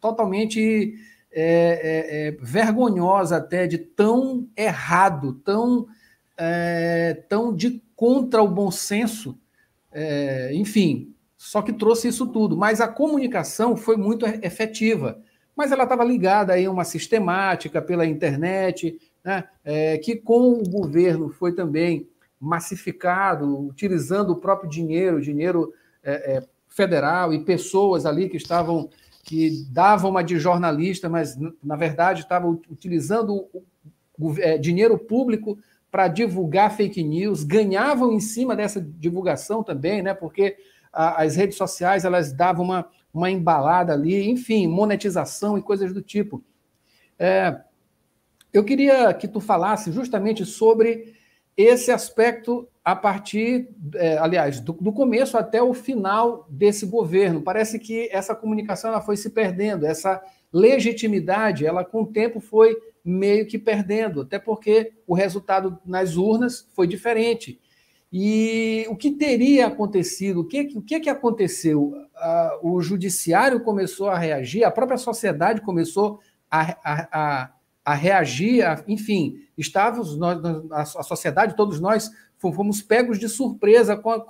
[0.00, 0.94] totalmente
[1.30, 5.86] é, é, é, vergonhosa até de tão errado, tão
[6.38, 9.38] é, tão de contra o bom senso.
[9.92, 11.13] É, enfim,
[11.44, 12.56] só que trouxe isso tudo.
[12.56, 15.20] Mas a comunicação foi muito efetiva.
[15.54, 19.44] Mas ela estava ligada aí a uma sistemática pela internet, né?
[19.62, 22.08] É, que com o governo foi também
[22.40, 28.88] massificado, utilizando o próprio dinheiro, dinheiro é, é, federal e pessoas ali que estavam
[29.22, 33.46] que davam uma de jornalista, mas na verdade estavam utilizando
[34.38, 35.58] é, dinheiro público
[35.90, 40.12] para divulgar fake news, ganhavam em cima dessa divulgação também, né?
[40.12, 40.56] Porque
[40.94, 46.42] as redes sociais elas davam uma, uma embalada ali, enfim, monetização e coisas do tipo.
[47.18, 47.60] É,
[48.52, 51.14] eu queria que tu falasse justamente sobre
[51.56, 57.40] esse aspecto a partir, é, aliás, do, do, começo até o final desse governo.
[57.40, 62.76] Parece que essa comunicação ela foi se perdendo, essa legitimidade, ela com o tempo foi
[63.04, 67.60] meio que perdendo, até porque o resultado nas urnas foi diferente.
[68.16, 70.42] E o que teria acontecido?
[70.42, 71.92] O que, o que, que aconteceu?
[72.62, 77.52] O judiciário começou a reagir, a própria sociedade começou a, a, a,
[77.84, 80.38] a reagir, a, enfim, estávamos, nós,
[80.70, 84.20] a sociedade, todos nós, fomos pegos de surpresa com,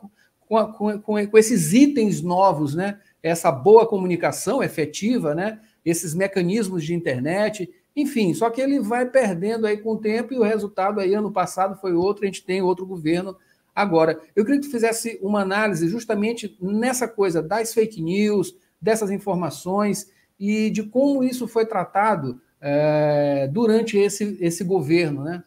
[0.49, 2.99] com, com, com, esses itens novos, né?
[3.23, 5.61] Essa boa comunicação efetiva, né?
[5.85, 10.39] Esses mecanismos de internet, enfim, só que ele vai perdendo aí com o tempo e
[10.39, 13.37] o resultado aí ano passado foi outro, a gente tem outro governo
[13.75, 14.21] agora.
[14.35, 20.11] Eu queria que tu fizesse uma análise justamente nessa coisa das fake news, dessas informações
[20.39, 25.43] e de como isso foi tratado é, durante esse, esse governo, né?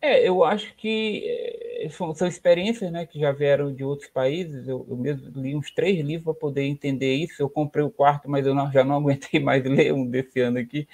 [0.00, 4.68] É, eu acho que eh, são, são, experiências né, que já vieram de outros países.
[4.68, 7.40] Eu, eu mesmo li uns três livros para poder entender isso.
[7.40, 10.58] Eu comprei o quarto, mas eu não, já não aguentei mais ler um desse ano
[10.58, 10.86] aqui.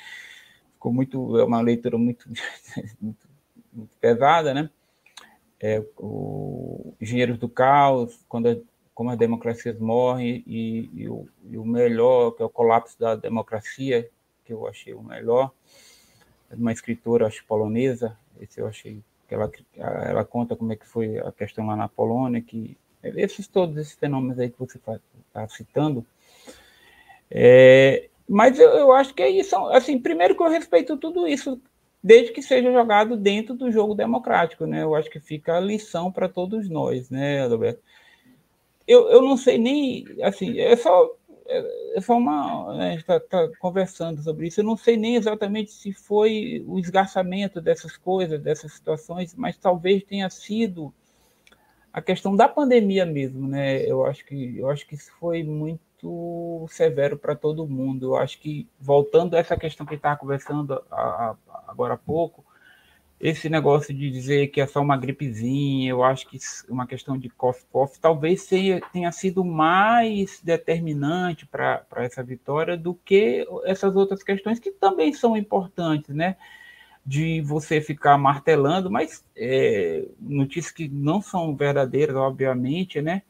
[0.74, 2.28] Ficou muito, é uma leitura muito,
[3.02, 3.28] muito,
[3.72, 4.70] muito pesada, né?
[5.60, 8.56] É, o Engenheiros do Caos, quando a,
[8.94, 13.14] como as democracias morrem, e, e, o, e o melhor, que é o colapso da
[13.14, 14.08] democracia,
[14.44, 15.52] que eu achei o melhor,
[16.50, 20.86] é uma escritora, acho, polonesa, esse eu achei que ela, ela conta como é que
[20.86, 25.48] foi a questão lá na Polônia, que esses todos esses fenômenos aí que você está
[25.48, 26.04] citando.
[27.30, 29.56] É, mas eu, eu, acho que é isso.
[29.68, 31.60] Assim, primeiro que eu respeito tudo isso,
[32.02, 34.82] desde que seja jogado dentro do jogo democrático, né?
[34.82, 37.82] Eu acho que fica a lição para todos nós, né, Alberto?
[38.86, 41.14] Eu, eu não sei nem, assim, é só
[41.50, 42.76] é, é só uma.
[42.76, 44.60] Né, a gente está tá conversando sobre isso.
[44.60, 50.04] Eu não sei nem exatamente se foi o esgarçamento dessas coisas, dessas situações, mas talvez
[50.04, 50.94] tenha sido
[51.92, 53.82] a questão da pandemia mesmo, né?
[53.84, 55.80] Eu acho que eu acho que isso foi muito
[56.68, 58.06] severo para todo mundo.
[58.06, 61.36] Eu acho que voltando a essa questão que estava conversando a, a,
[61.68, 62.44] agora há pouco,
[63.20, 66.38] esse negócio de dizer que é só uma gripezinha, eu acho que
[66.70, 73.94] uma questão de cough-cough talvez tenha sido mais determinante para essa vitória do que essas
[73.94, 76.36] outras questões que também são importantes, né?
[77.04, 83.22] De você ficar martelando, mas é, notícias que não são verdadeiras, obviamente, né?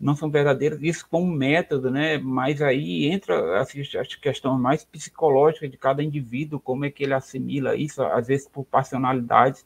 [0.00, 2.16] Não são verdadeiras, isso como método, né?
[2.16, 7.12] Mas aí entra as, as questões mais psicológicas de cada indivíduo, como é que ele
[7.12, 9.64] assimila isso, às vezes por passionalidades,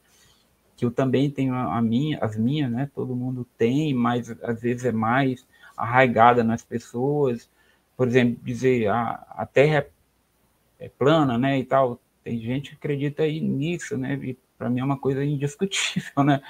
[0.75, 2.89] que eu também tenho a minha, as minhas, né?
[2.93, 7.49] Todo mundo tem, mas às vezes é mais arraigada nas pessoas.
[7.95, 9.87] Por exemplo, dizer a, ah, a Terra
[10.79, 11.57] é, é plana, né?
[11.59, 11.99] E tal.
[12.23, 14.19] Tem gente que acredita aí nisso, né?
[14.57, 16.41] Para mim é uma coisa indiscutível, né?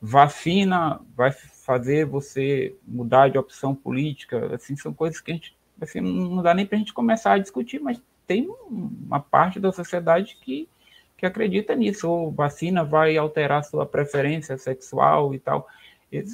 [0.00, 1.32] Vacina vai
[1.68, 6.54] fazer você mudar de opção política, assim, são coisas que a gente, assim, não dá
[6.54, 10.66] nem para a gente começar a discutir, mas tem uma parte da sociedade que,
[11.14, 15.68] que acredita nisso, ou vacina vai alterar sua preferência sexual e tal.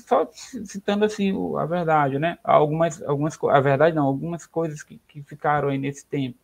[0.07, 2.39] Só citando assim a verdade, né?
[2.45, 6.39] Algumas, algumas, a verdade não, algumas coisas que, que ficaram aí nesse tempo.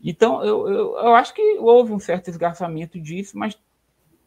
[0.00, 3.58] Então, eu, eu, eu acho que houve um certo esgarçamento disso, mas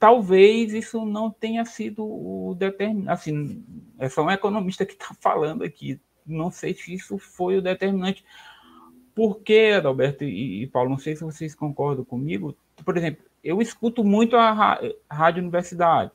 [0.05, 3.09] talvez isso não tenha sido o determinante.
[3.09, 3.65] Assim,
[3.97, 5.99] é só um economista que está falando aqui.
[6.23, 8.23] Não sei se isso foi o determinante.
[9.15, 12.55] Porque, Adalberto e, e, Paulo, não sei se vocês concordam comigo.
[12.85, 16.11] Por exemplo, eu escuto muito a Rádio Universidade.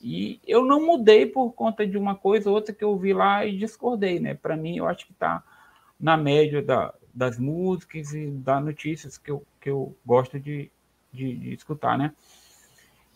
[0.00, 3.44] E eu não mudei por conta de uma coisa ou outra que eu vi lá
[3.44, 4.34] e discordei, né?
[4.34, 5.42] Para mim, eu acho que está
[5.98, 10.70] na média da, das músicas e das notícias que eu, que eu gosto de,
[11.12, 12.12] de, de escutar, né?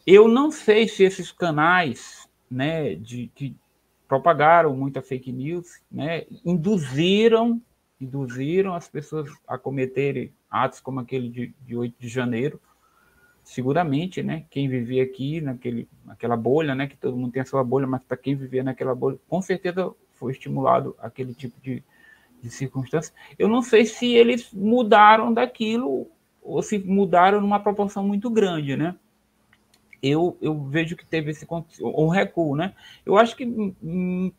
[0.06, 3.56] Eu não sei se esses canais, né, de que
[4.06, 7.60] propagaram muita fake news, né, induziram,
[7.98, 12.60] induziram as pessoas a cometerem atos como aquele de, de 8 de janeiro.
[13.42, 17.64] Seguramente, né, quem vivia aqui naquele, naquela bolha, né, que todo mundo tem a sua
[17.64, 21.82] bolha, mas para quem vivia naquela bolha, com certeza foi estimulado aquele tipo de,
[22.42, 23.12] de circunstância.
[23.38, 26.10] Eu não sei se eles mudaram daquilo
[26.42, 28.94] ou se mudaram numa proporção muito grande, né?
[30.04, 31.46] Eu, eu vejo que teve esse
[31.80, 32.74] um recuo, né?
[33.06, 33.46] Eu acho que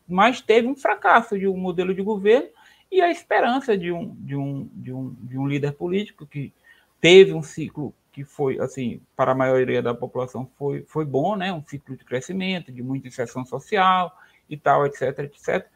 [0.06, 2.48] mais teve um fracasso de um modelo de governo
[2.90, 6.52] e a esperança de um, de um, de um, de um líder político que
[7.00, 11.52] teve um ciclo que foi, assim, para a maioria da população foi, foi bom, né?
[11.52, 14.16] Um ciclo de crescimento, de muita inserção social
[14.48, 15.66] e tal, etc, etc.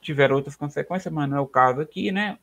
[0.00, 2.38] Tiveram outras consequências, mas não é o caso aqui, né?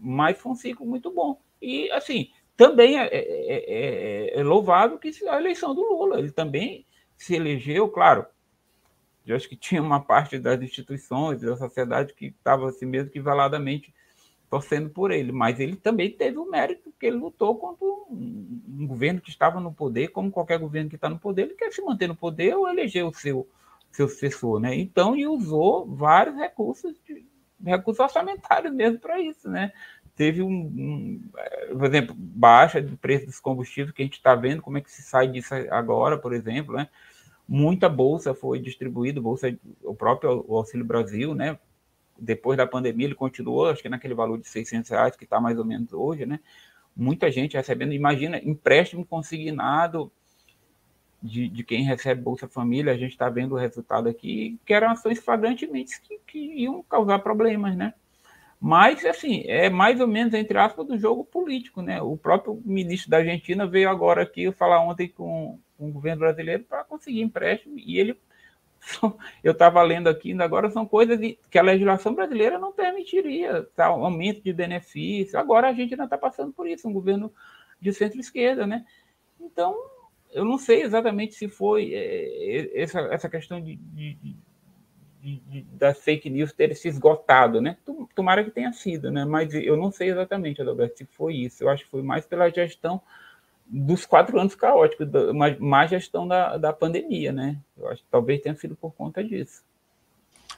[0.00, 1.40] Mas foi um ciclo muito bom.
[1.62, 6.84] E, assim, também é, é, é, é, louvável que a eleição do Lula, ele também
[7.16, 8.26] se elegeu, claro,
[9.26, 13.18] eu acho que tinha uma parte das instituições, da sociedade que estava assim mesmo que
[13.18, 13.94] veladamente
[14.50, 18.86] torcendo por ele, mas ele também teve o mérito que ele lutou contra um, um
[18.86, 21.80] governo que estava no poder, como qualquer governo que está no poder, ele quer se
[21.80, 23.48] manter no poder ou eleger o seu,
[23.90, 24.74] seu sucessor, né?
[24.74, 27.24] Então, e usou vários recursos, de,
[27.64, 29.72] recursos orçamentários mesmo para isso, né?
[30.20, 34.34] Teve um, um, é, por exemplo, baixa do preço dos combustíveis, que a gente está
[34.34, 36.90] vendo como é que se sai disso agora, por exemplo, né?
[37.48, 41.58] Muita bolsa foi distribuída, bolsa, o próprio Auxílio Brasil, né?
[42.18, 45.58] Depois da pandemia, ele continuou, acho que naquele valor de 600 reais, que está mais
[45.58, 46.38] ou menos hoje, né?
[46.94, 50.12] Muita gente recebendo, imagina, empréstimo consignado
[51.22, 54.90] de, de quem recebe Bolsa Família, a gente está vendo o resultado aqui, que eram
[54.90, 57.94] ações flagrantemente que, que iam causar problemas, né?
[58.60, 62.02] Mas, assim, é mais ou menos, entre aspas, do jogo político, né?
[62.02, 66.84] O próprio ministro da Argentina veio agora aqui falar ontem com, o governo brasileiro para
[66.84, 68.20] conseguir empréstimo e ele.
[69.42, 71.18] Eu estava lendo aqui, ainda agora são coisas
[71.50, 73.86] que a legislação brasileira não permitiria, tá?
[73.86, 75.38] aumento de benefício.
[75.38, 77.32] Agora a gente ainda está passando por isso, um governo
[77.80, 78.84] de centro-esquerda, né?
[79.40, 79.74] Então,
[80.32, 84.36] eu não sei exatamente se foi é, essa, essa questão de, de,
[85.72, 87.76] das fake news ter se esgotado, né?
[88.14, 89.24] Tomara que tenha sido, né?
[89.24, 91.62] Mas eu não sei exatamente, Adalberto, se foi isso.
[91.62, 93.00] Eu acho que foi mais pela gestão
[93.66, 97.58] dos quatro anos caóticos, uma má gestão da, da pandemia, né?
[97.76, 99.62] Eu acho que talvez tenha sido por conta disso.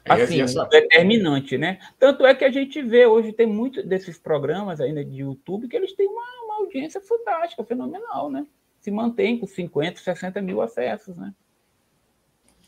[0.05, 0.65] Assim, essa...
[0.65, 1.79] determinante, né?
[1.99, 5.77] Tanto é que a gente vê hoje, tem muitos desses programas ainda de YouTube que
[5.77, 8.47] eles têm uma, uma audiência fantástica, fenomenal, né?
[8.81, 11.33] Se mantém com 50, 60 mil acessos, né?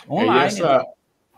[0.08, 0.42] É, Online.
[0.42, 0.84] É, essa, né?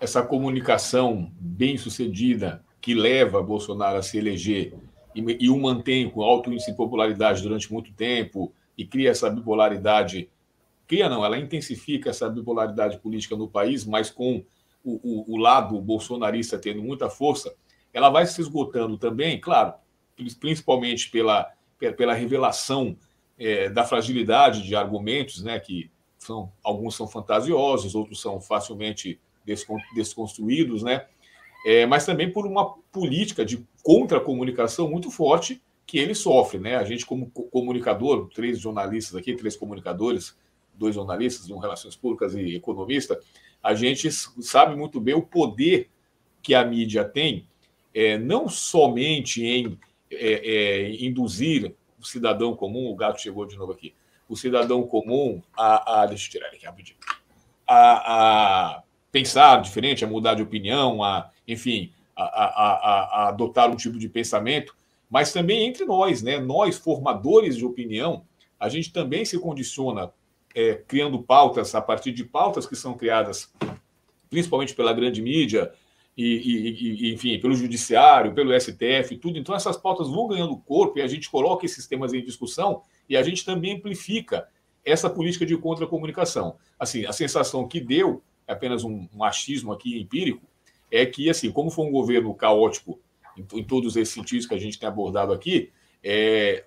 [0.00, 4.74] Essa comunicação bem sucedida que leva Bolsonaro a se eleger
[5.14, 9.30] e, e o mantém com alto índice de popularidade durante muito tempo e cria essa
[9.30, 10.28] bipolaridade.
[10.86, 14.44] Cria não, ela intensifica essa bipolaridade política no país, mas com
[14.84, 17.52] o, o, o lado bolsonarista tendo muita força,
[17.92, 19.72] ela vai se esgotando também, claro,
[20.38, 21.50] principalmente pela,
[21.96, 22.96] pela revelação
[23.38, 29.18] é, da fragilidade de argumentos, né, que são, alguns são fantasiosos, outros são facilmente
[29.94, 31.06] desconstruídos, né?
[31.64, 36.76] É, mas também por uma política de contra-comunicação muito forte que ele sofre, né?
[36.76, 40.36] A gente, como comunicador, três jornalistas aqui, três comunicadores,
[40.74, 43.18] dois jornalistas, um relações públicas e economista,
[43.62, 45.88] a gente sabe muito bem o poder
[46.42, 47.48] que a mídia tem,
[47.94, 49.78] é, não somente em
[50.10, 53.94] é, é, induzir o cidadão comum, o gato chegou de novo aqui,
[54.28, 56.98] o cidadão comum a, a deixa eu tirar ele aqui rapidinho,
[57.66, 58.82] a, a
[59.16, 62.72] pensar diferente, a mudar de opinião, a, enfim, a, a,
[63.24, 64.76] a, adotar um tipo de pensamento,
[65.08, 66.38] mas também entre nós, né?
[66.38, 68.26] Nós, formadores de opinião,
[68.60, 70.12] a gente também se condiciona
[70.54, 73.50] é, criando pautas a partir de pautas que são criadas
[74.28, 75.72] principalmente pela grande mídia
[76.14, 79.38] e, e, e, enfim, pelo judiciário, pelo STF, tudo.
[79.38, 83.16] Então essas pautas vão ganhando corpo e a gente coloca esses temas em discussão e
[83.16, 84.46] a gente também amplifica
[84.84, 86.56] essa política de contra-comunicação.
[86.78, 90.46] Assim, a sensação que deu é apenas um, um achismo aqui empírico,
[90.90, 93.00] é que, assim, como foi um governo caótico
[93.36, 95.70] em, em todos esses sentidos que a gente tem abordado aqui,
[96.02, 96.64] é,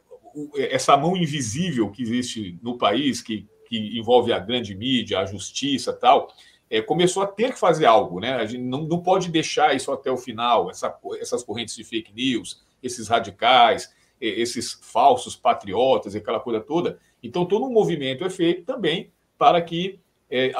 [0.55, 5.93] essa mão invisível que existe no país, que, que envolve a grande mídia, a justiça
[5.93, 6.33] tal,
[6.69, 8.33] é, começou a ter que fazer algo, né?
[8.33, 12.13] A gente não, não pode deixar isso até o final, essa, essas correntes de fake
[12.13, 16.99] news, esses radicais, esses falsos patriotas, aquela coisa toda.
[17.23, 19.99] Então, todo um movimento é feito também para que
[20.29, 20.51] é,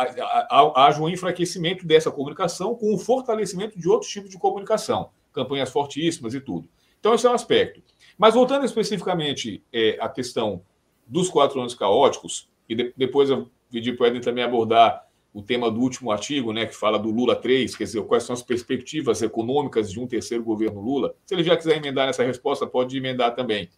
[0.75, 6.33] haja um enfraquecimento dessa comunicação com o fortalecimento de outros tipos de comunicação, campanhas fortíssimas
[6.33, 6.67] e tudo.
[6.99, 7.81] Então, esse é um aspecto.
[8.17, 10.61] Mas voltando especificamente é, à questão
[11.07, 15.41] dos quatro anos caóticos, e de, depois eu pedi para o Eden também abordar o
[15.41, 18.41] tema do último artigo, né, que fala do Lula 3, quer dizer, quais são as
[18.41, 21.13] perspectivas econômicas de um terceiro governo Lula.
[21.25, 23.69] Se ele já quiser emendar nessa resposta, pode emendar também.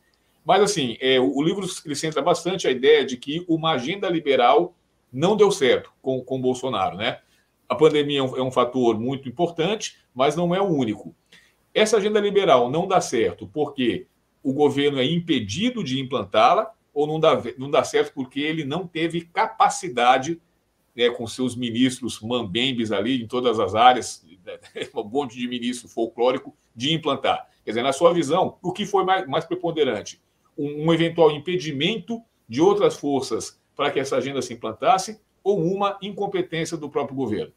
[0.45, 4.75] Mas, assim, é, o, livro ele centra bastante a ideia de que uma agenda liberal
[5.11, 7.19] não deu certo com, com Bolsonaro, né?
[7.67, 11.15] A pandemia é um, é um fator muito importante, mas não é o único.
[11.73, 14.07] Essa agenda liberal não dá certo porque
[14.43, 18.85] o governo é impedido de implantá-la ou não dá, não dá certo porque ele não
[18.85, 20.41] teve capacidade
[20.95, 24.25] né, com seus ministros mambembes ali em todas as áreas,
[24.93, 27.47] um monte de ministro folclórico, de implantar.
[27.63, 30.21] Quer dizer, na sua visão, o que foi mais, mais preponderante?
[30.57, 35.97] Um, um eventual impedimento de outras forças para que essa agenda se implantasse ou uma
[36.01, 37.53] incompetência do próprio governo?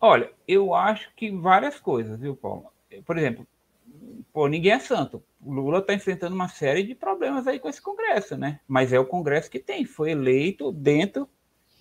[0.00, 2.72] Olha, eu acho que várias coisas, viu, Paulo?
[3.04, 3.46] Por exemplo,
[4.32, 5.22] pô, ninguém é santo.
[5.40, 8.60] O Lula está enfrentando uma série de problemas aí com esse Congresso, né?
[8.66, 11.28] Mas é o Congresso que tem, foi eleito dentro,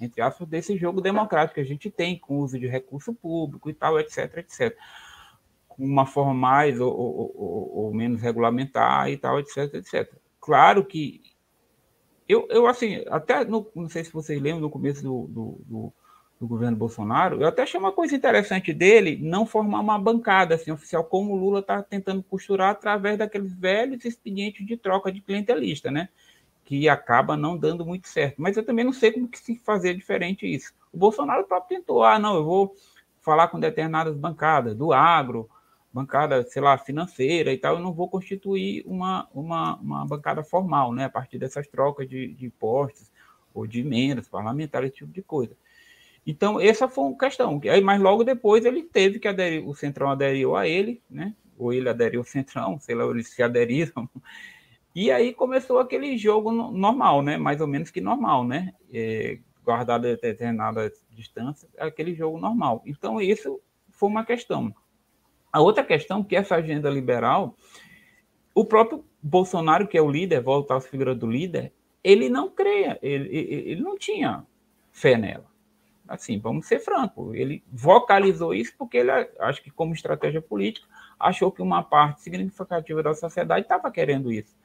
[0.01, 3.73] entre aspas, desse jogo democrático que a gente tem, com uso de recurso público e
[3.73, 4.77] tal, etc, etc.
[5.67, 10.13] Com uma forma mais ou, ou, ou, ou menos regulamentar e tal, etc, etc.
[10.41, 11.21] Claro que
[12.29, 15.93] eu, eu assim, até no, não sei se vocês lembram no começo do, do, do
[16.39, 20.71] do governo Bolsonaro, eu até achei uma coisa interessante dele não formar uma bancada assim,
[20.71, 25.91] oficial, como o Lula está tentando costurar através daqueles velhos expedientes de troca de clientelista,
[25.91, 26.07] né?
[26.63, 28.41] Que acaba não dando muito certo.
[28.41, 30.73] Mas eu também não sei como que se fazer diferente isso.
[30.93, 32.73] O Bolsonaro próprio tentou, ah, não, eu vou
[33.19, 35.49] falar com determinadas bancadas, do agro,
[35.91, 40.93] bancada, sei lá, financeira e tal, eu não vou constituir uma, uma, uma bancada formal,
[40.93, 41.05] né?
[41.05, 43.11] A partir dessas trocas de, de impostos
[43.53, 45.55] ou de emendas parlamentares, esse tipo de coisa.
[46.25, 47.59] Então, essa foi uma questão.
[47.63, 51.33] Aí, mas logo depois ele teve que aderir, o Centrão aderiu a ele, né?
[51.57, 54.07] Ou ele aderiu ao Centrão, sei lá, eles se aderiram.
[54.95, 57.37] E aí começou aquele jogo normal, né?
[57.37, 58.73] Mais ou menos que normal, né?
[58.93, 62.81] É, guardada determinada distância, aquele jogo normal.
[62.85, 63.59] Então, isso
[63.89, 64.73] foi uma questão.
[65.51, 67.55] A outra questão, que essa agenda liberal,
[68.53, 71.71] o próprio Bolsonaro, que é o líder, volta à figura do líder,
[72.03, 74.45] ele não creia, ele, ele não tinha
[74.91, 75.49] fé nela
[76.09, 80.87] assim, vamos ser francos, ele vocalizou isso porque ele, acho que como estratégia política,
[81.19, 84.57] achou que uma parte significativa da sociedade estava querendo isso.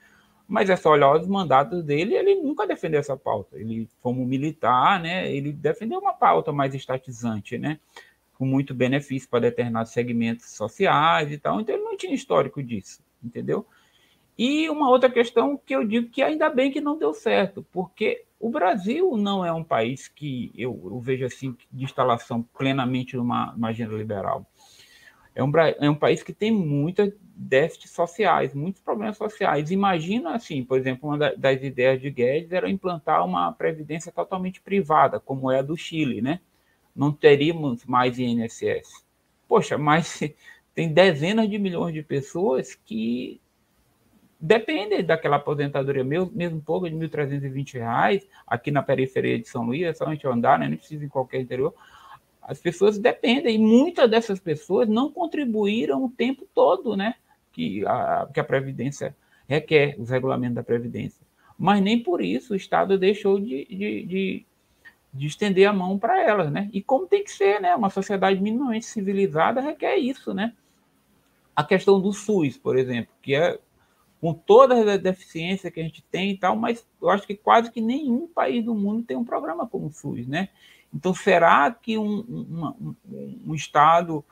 [0.49, 3.59] Mas é só olhar os mandatos dele, ele nunca defendeu essa pauta.
[3.59, 7.79] Ele, como militar, né, ele defendeu uma pauta mais estatizante, né,
[8.35, 11.61] com muito benefício para determinados segmentos sociais e tal.
[11.61, 13.67] Então ele não tinha histórico disso, entendeu?
[14.37, 18.25] E uma outra questão que eu digo que ainda bem que não deu certo, porque
[18.41, 23.55] o Brasil não é um país que eu, eu vejo assim de instalação plenamente numa,
[23.63, 24.45] agenda liberal.
[25.35, 29.71] É um, é um país que tem muitos déficits sociais, muitos problemas sociais.
[29.71, 35.19] Imagina assim, por exemplo, uma das ideias de Guedes era implantar uma previdência totalmente privada,
[35.19, 36.41] como é a do Chile, né?
[36.95, 39.05] Não teríamos mais INSS.
[39.49, 40.21] Poxa, mas
[40.75, 43.41] tem dezenas de milhões de pessoas que
[44.41, 49.95] depende daquela aposentadoria, mesmo, pouco de R$ 1.320, aqui na periferia de São Luís, é
[49.95, 50.69] só a gente andar, né?
[50.69, 51.75] não precisa em qualquer interior.
[52.43, 57.15] As pessoas dependem, e muitas dessas pessoas não contribuíram o tempo todo, né?
[57.51, 59.17] Que a, que a Previdência
[59.49, 61.25] requer, os regulamentos da Previdência.
[61.59, 64.47] Mas nem por isso o Estado deixou de, de, de,
[65.15, 66.69] de estender a mão para elas, né?
[66.73, 67.75] E como tem que ser, né?
[67.75, 70.53] Uma sociedade minimamente civilizada requer isso, né?
[71.55, 73.59] A questão do SUS, por exemplo, que é
[74.21, 77.71] com todas as deficiências que a gente tem e tal, mas eu acho que quase
[77.71, 80.49] que nenhum país do mundo tem um programa como o SUS, né?
[80.93, 82.95] Então, será que um, um,
[83.47, 84.25] um Estado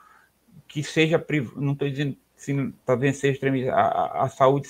[0.66, 4.66] que seja privado, não estou dizendo se talvez seja extremista, a, a, saúde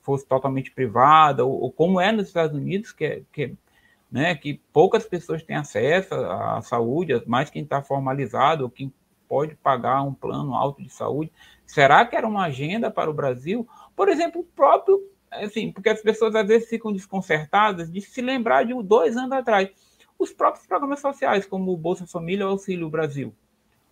[0.00, 3.54] fosse totalmente privada, ou, ou, como é nos Estados Unidos, que, é, que,
[4.10, 8.92] né, que poucas pessoas têm acesso à saúde, mais quem está formalizado, ou quem
[9.28, 11.30] pode pagar um plano alto de saúde.
[11.64, 13.68] Será que era uma agenda para o Brasil?
[13.94, 15.00] Por exemplo, o próprio,
[15.30, 19.70] assim, porque as pessoas às vezes ficam desconcertadas de se lembrar de dois anos atrás.
[20.18, 23.32] Os próprios programas sociais, como o Bolsa Família ou Auxílio Brasil.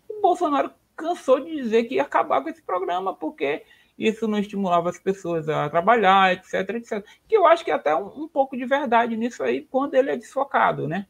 [0.08, 3.62] O Bolsonaro cansou de dizer que ia acabar com esse programa, porque
[3.98, 7.04] isso não estimulava as pessoas a trabalhar, etc, etc.
[7.26, 10.16] Que eu acho que até um, um pouco de verdade nisso aí, quando ele é
[10.16, 11.06] desfocado, né?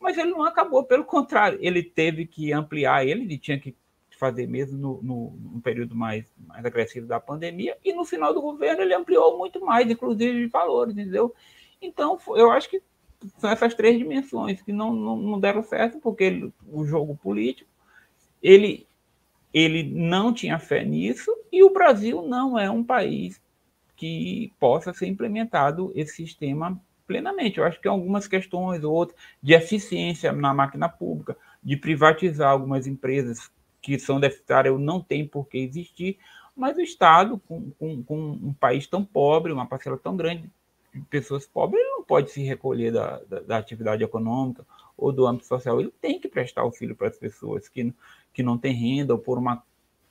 [0.00, 3.76] Mas ele não acabou, pelo contrário, ele teve que ampliar ele, ele tinha que
[4.18, 8.40] fazer mesmo no, no, no, período mais, mais agressivo da pandemia, e no final do
[8.40, 11.34] governo ele ampliou muito mais, inclusive de valores, entendeu?
[11.80, 12.82] Então, eu acho que
[13.38, 17.68] são essas três dimensões que não, não, não deram certo, porque ele, o jogo político,
[18.42, 18.86] ele,
[19.52, 23.40] ele não tinha fé nisso, e o Brasil não é um país
[23.96, 27.58] que possa ser implementado esse sistema plenamente.
[27.58, 32.86] Eu acho que algumas questões ou outras de eficiência na máquina pública, de privatizar algumas
[32.86, 33.50] empresas
[33.82, 36.18] que são deficitárias não tem por que existir,
[36.56, 40.50] mas o Estado, com, com, com, um país tão pobre, uma parcela tão grande
[40.94, 44.64] de pessoas pobres, ele não pode se recolher da, da, da atividade econômica
[44.96, 47.92] ou do âmbito social, ele tem que prestar auxílio para as pessoas que,
[48.32, 49.62] que não têm renda ou por uma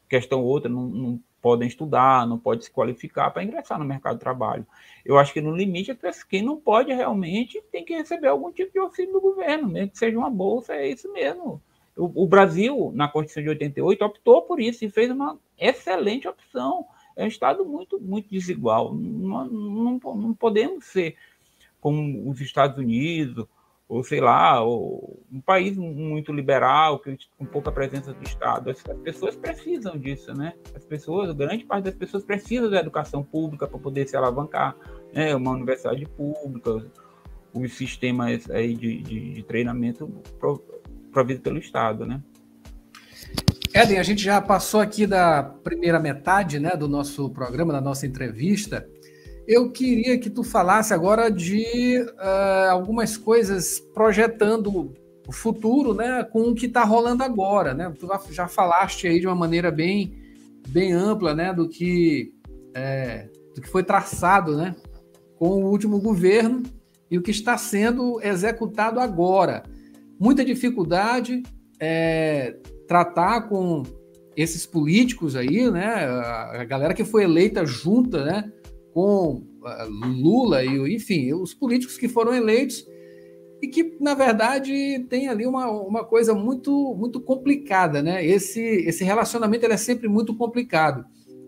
[0.08, 4.16] questão ou outra não, não podem estudar, não podem se qualificar para ingressar no mercado
[4.16, 4.66] de trabalho.
[5.06, 5.98] Eu acho que no limite,
[6.28, 9.98] quem não pode realmente tem que receber algum tipo de auxílio do governo, mesmo que
[9.98, 11.62] seja uma bolsa, é isso mesmo.
[11.96, 16.86] O, o Brasil, na Constituição de 88, optou por isso e fez uma excelente opção.
[17.16, 18.94] É um Estado muito, muito desigual.
[18.94, 21.16] Não, não, não podemos ser
[21.82, 23.46] como os Estados Unidos,
[23.90, 27.02] ou sei lá, ou um país muito liberal,
[27.36, 28.70] com pouca presença do Estado.
[28.70, 30.54] As, as, pessoas precisam disso, né?
[30.76, 34.76] As pessoas, grande parte das pessoas precisa da educação pública para poder se alavancar,
[35.12, 35.36] né?
[35.36, 36.86] Uma universidade pública,
[37.52, 40.08] os sistemas aí de, de, de treinamento
[41.12, 42.22] provido pelo Estado, né?
[43.74, 48.06] Eden, a gente já passou aqui da primeira metade né, do nosso programa, da nossa
[48.06, 48.88] entrevista.
[49.50, 54.94] Eu queria que tu falasse agora de uh, algumas coisas projetando
[55.28, 57.92] o futuro, né, com o que está rolando agora, né?
[58.00, 60.14] Tu já falaste aí de uma maneira bem,
[60.68, 62.32] bem ampla, né, do que
[62.76, 64.76] é, do que foi traçado, né,
[65.40, 66.62] com o último governo
[67.10, 69.64] e o que está sendo executado agora.
[70.20, 71.42] Muita dificuldade,
[71.80, 72.56] é,
[72.88, 73.82] tratar com
[74.38, 78.52] esses políticos aí, né, a galera que foi eleita junta, né,
[78.94, 82.86] com ah, Lula e, enfim, os políticos que foram eleitos
[83.62, 88.26] e que, na verdade, tem ali uma, uma coisa muito muito complicada, né?
[88.26, 91.06] Esse, esse relacionamento ele é sempre muito complicado.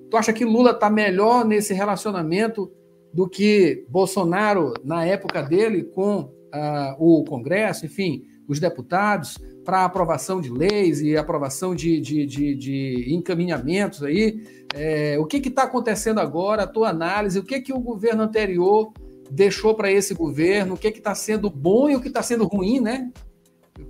[0.10, 2.70] Tu acha que Lula está melhor nesse relacionamento
[3.14, 10.42] do que Bolsonaro na época dele com uh, o Congresso, enfim, os deputados, para aprovação
[10.42, 14.44] de leis e aprovação de, de, de, de encaminhamentos aí?
[14.74, 18.92] É, o que está acontecendo agora, a tua análise, o que, que o governo anterior
[19.30, 22.82] deixou para esse governo, o que está sendo bom e o que está sendo ruim,
[22.82, 23.12] né?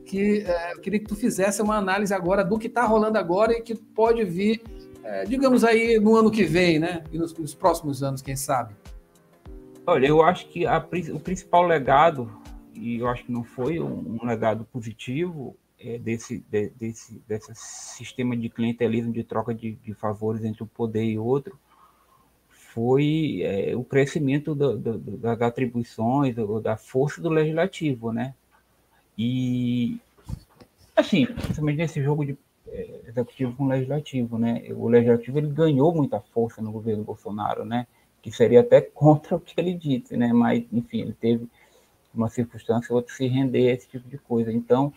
[0.06, 3.54] Que, é, eu queria que tu fizesse uma análise agora do que está rolando agora
[3.54, 4.62] e que pode vir,
[5.04, 7.04] é, digamos aí, no ano que vem, né?
[7.12, 8.76] E nos, nos próximos anos, quem sabe.
[9.86, 10.78] Olha, eu acho que a,
[11.14, 12.32] o principal legado,
[12.74, 17.52] e eu acho que não foi um, um legado positivo, é, desse, de, desse, desse
[17.56, 21.58] sistema de clientelismo, de troca de, de favores entre um poder e outro,
[22.50, 28.34] foi é, o crescimento do, do, das atribuições, do, da força do legislativo, né?
[29.18, 30.00] E,
[30.96, 34.64] assim, principalmente nesse jogo de é, executivo com legislativo, né?
[34.72, 37.88] O legislativo ele ganhou muita força no governo Bolsonaro, né?
[38.22, 40.32] Que seria até contra o que ele disse, né?
[40.32, 41.48] Mas, enfim, ele teve
[42.14, 44.52] uma circunstância ou outra se render a esse tipo de coisa.
[44.52, 44.94] Então,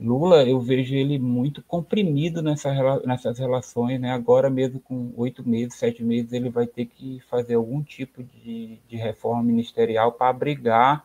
[0.00, 4.12] Lula, eu vejo ele muito comprimido nessa, nessas relações, né?
[4.12, 8.78] Agora mesmo com oito meses, sete meses, ele vai ter que fazer algum tipo de,
[8.88, 11.04] de reforma ministerial para abrigar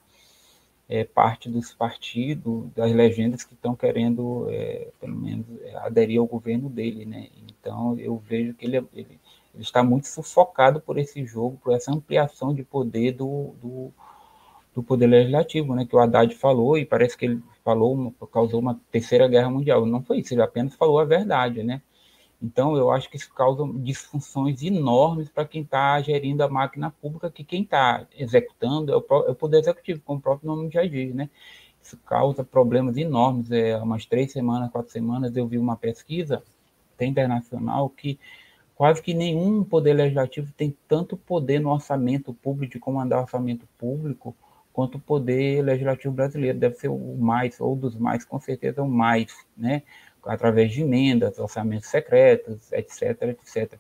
[0.88, 6.28] é, parte dos partidos, das legendas que estão querendo, é, pelo menos, é, aderir ao
[6.28, 7.30] governo dele, né?
[7.48, 9.20] Então, eu vejo que ele, ele, ele,
[9.56, 13.94] está muito sufocado por esse jogo, por essa ampliação de poder do, do,
[14.74, 15.86] do poder legislativo, né?
[15.86, 19.86] Que o Haddad falou e parece que ele falou, causou uma terceira guerra mundial.
[19.86, 21.82] Não foi isso, ele apenas falou a verdade, né?
[22.42, 27.32] Então, eu acho que isso causa disfunções enormes para quem está gerindo a máquina pública,
[27.32, 30.84] que quem está executando é o, é o, Poder Executivo, como o próprio nome já
[30.86, 31.30] diz, né?
[31.82, 33.50] Isso causa problemas enormes.
[33.50, 36.44] É, há umas três semanas, quatro semanas, eu vi uma pesquisa
[36.96, 38.20] até internacional que
[38.76, 44.36] quase que nenhum poder legislativo tem tanto poder no orçamento público, de comandar orçamento público,
[44.74, 48.90] quanto o poder legislativo brasileiro deve ser o mais, ou dos mais, com certeza o
[48.90, 49.84] mais, né?
[50.26, 53.74] através de emendas, orçamentos secretos, etc, etc.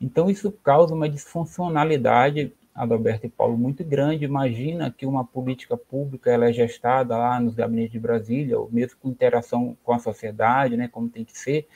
[0.00, 4.24] Então, isso causa uma disfuncionalidade, Adalberto e Paulo, muito grande.
[4.24, 8.98] Imagina que uma política pública ela é gestada lá nos gabinetes de Brasília, ou mesmo
[9.00, 11.66] com interação com a sociedade, né, como tem que ser.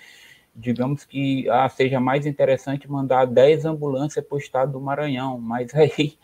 [0.54, 5.74] Digamos que ah, seja mais interessante mandar 10 ambulâncias para o estado do Maranhão, mas
[5.74, 6.16] aí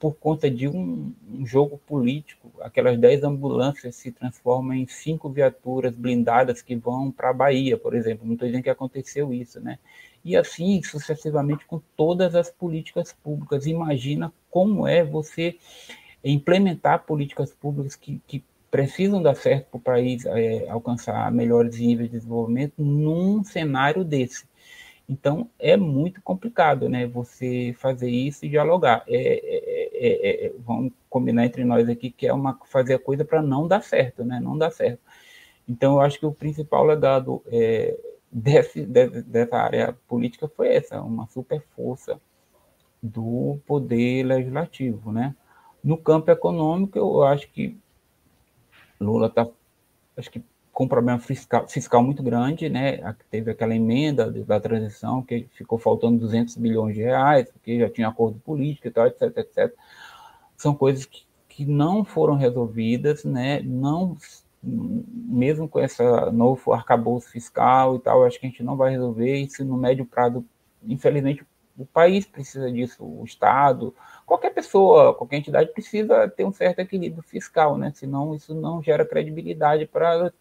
[0.00, 5.92] por conta de um, um jogo político, aquelas 10 ambulâncias se transformam em cinco viaturas
[5.92, 8.26] blindadas que vão para a Bahia, por exemplo.
[8.26, 9.78] Não estou que aconteceu isso, né?
[10.24, 13.66] E assim sucessivamente com todas as políticas públicas.
[13.66, 15.58] Imagina como é você
[16.24, 22.10] implementar políticas públicas que, que precisam dar certo para o país é, alcançar melhores níveis
[22.10, 24.48] de desenvolvimento num cenário desse.
[25.10, 27.04] Então é muito complicado, né?
[27.08, 29.02] Você fazer isso e dialogar.
[29.08, 33.24] É, é, é, é vamos combinar entre nós aqui que é uma fazer a coisa
[33.24, 34.38] para não dar certo, né?
[34.38, 35.00] Não dar certo.
[35.68, 37.98] Então eu acho que o principal legado é,
[38.30, 42.20] desse, dessa área política foi essa, uma super força
[43.02, 45.34] do poder legislativo, né?
[45.82, 47.76] No campo econômico eu acho que
[49.00, 49.48] Lula está,
[50.16, 50.40] acho que
[50.80, 53.14] com um problema fiscal, fiscal muito grande, né?
[53.30, 58.08] Teve aquela emenda da transição que ficou faltando 200 bilhões de reais, porque já tinha
[58.08, 59.74] acordo político e tal, etc, etc.
[60.56, 63.60] São coisas que, que não foram resolvidas, né?
[63.60, 64.16] Não,
[64.62, 69.36] mesmo com essa novo arcabouço fiscal e tal, acho que a gente não vai resolver
[69.36, 70.42] isso no médio prazo.
[70.82, 71.44] Infelizmente,
[71.76, 77.22] o país precisa disso, o Estado, qualquer pessoa, qualquer entidade precisa ter um certo equilíbrio
[77.22, 77.92] fiscal, né?
[77.94, 80.32] Senão isso não gera credibilidade para,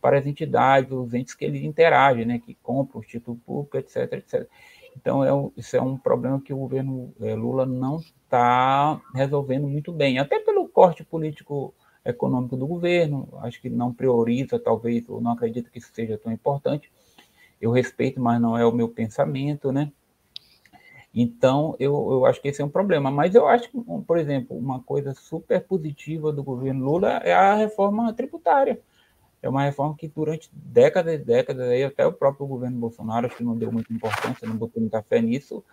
[0.00, 2.38] para as entidades, os entes que eles interagem, né?
[2.38, 4.48] Que compram o título público, etc, etc.
[4.96, 9.92] Então, é, isso é um problema que o governo é, Lula não está resolvendo muito
[9.92, 11.74] bem, até pelo corte político
[12.04, 16.32] econômico do governo, acho que não prioriza, talvez, ou não acredita que isso seja tão
[16.32, 16.90] importante.
[17.60, 19.92] Eu respeito, mas não é o meu pensamento, né?
[21.14, 23.10] Então, eu, eu acho que esse é um problema.
[23.10, 27.54] Mas eu acho que, por exemplo, uma coisa super positiva do governo Lula é a
[27.54, 28.80] reforma tributária.
[29.42, 33.36] É uma reforma que durante décadas e décadas, aí, até o próprio governo Bolsonaro, acho
[33.36, 35.64] que não deu muita importância, não botou muita fé nisso,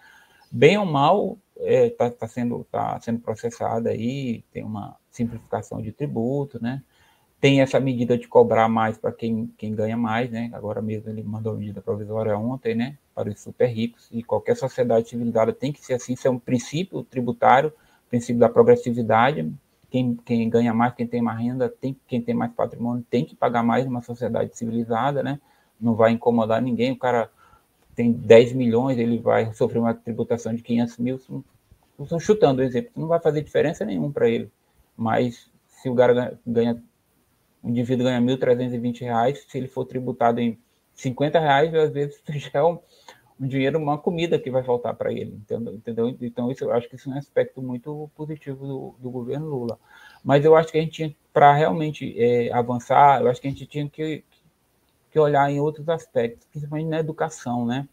[0.52, 5.82] bem ou mal, está é, tá, tá sendo, tá sendo processada aí, tem uma simplificação
[5.82, 6.82] de tributo, né?
[7.40, 10.50] Tem essa medida de cobrar mais para quem, quem ganha mais, né?
[10.54, 12.98] Agora mesmo ele mandou a medida provisória ontem, né?
[13.14, 14.08] Para os super ricos.
[14.12, 16.14] E qualquer sociedade civilizada tem que ser assim.
[16.14, 17.72] Isso é um princípio tributário,
[18.10, 19.52] princípio da progressividade.
[19.90, 23.36] Quem, quem ganha mais, quem tem mais renda, tem, quem tem mais patrimônio, tem que
[23.36, 25.40] pagar mais numa sociedade civilizada, né?
[25.80, 26.92] Não vai incomodar ninguém.
[26.92, 27.30] O cara
[27.96, 31.22] tem 10 milhões, ele vai sofrer uma tributação de 500 mil.
[32.00, 34.52] Estou chutando o exemplo, não vai fazer diferença nenhuma para ele.
[34.96, 36.82] Mas se o cara ganha
[37.64, 40.58] o indivíduo ganha R$ 1.320, se ele for tributado em
[40.96, 42.80] R$ reais, às vezes já é um,
[43.40, 45.42] um dinheiro, uma comida que vai faltar para ele,
[45.76, 46.10] entendeu?
[46.22, 49.80] Então, isso, eu acho que isso é um aspecto muito positivo do, do governo Lula.
[50.24, 53.52] Mas eu acho que a gente tinha, para realmente é, avançar, eu acho que a
[53.52, 54.24] gente tinha que,
[55.12, 57.88] que olhar em outros aspectos, principalmente na educação, né?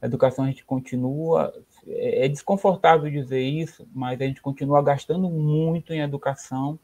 [0.00, 1.54] A educação a gente continua,
[1.86, 6.78] é, é desconfortável dizer isso, mas a gente continua gastando muito em educação,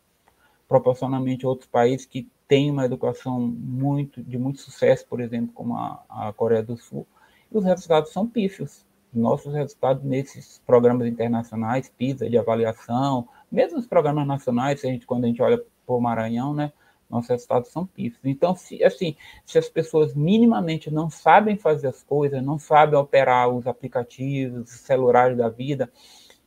[0.68, 5.74] proporcionalmente a outros países que têm uma educação muito de muito sucesso, por exemplo, como
[5.76, 7.06] a, a Coreia do Sul,
[7.50, 8.86] os resultados são pífios.
[9.12, 15.24] Nossos resultados nesses programas internacionais, PISA, de avaliação, mesmo os programas nacionais, a gente, quando
[15.24, 16.72] a gente olha para o Maranhão, né,
[17.08, 18.20] nossos resultados são pífios.
[18.24, 23.48] Então, se, assim, se as pessoas minimamente não sabem fazer as coisas, não sabem operar
[23.48, 25.90] os aplicativos, os celulares da vida,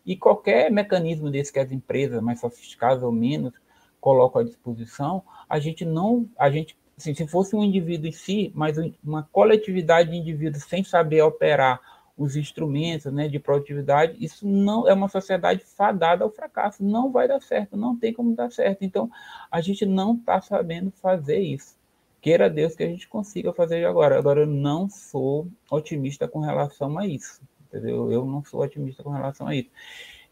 [0.06, 3.54] e qualquer mecanismo desse que as empresas mais sofisticadas ou menos
[4.00, 8.52] coloco à disposição, a gente não, a gente, assim, se fosse um indivíduo em si,
[8.56, 11.80] mas uma coletividade de indivíduos sem saber operar
[12.18, 17.28] os instrumentos né, de produtividade, isso não é uma sociedade fadada ao fracasso, não vai
[17.28, 18.84] dar certo, não tem como dar certo.
[18.84, 19.10] Então,
[19.50, 21.76] a gente não está sabendo fazer isso.
[22.22, 24.18] Queira Deus que a gente consiga fazer agora.
[24.18, 27.42] Agora, eu não sou otimista com relação a isso.
[27.68, 28.12] Entendeu?
[28.12, 29.70] Eu não sou otimista com relação a isso.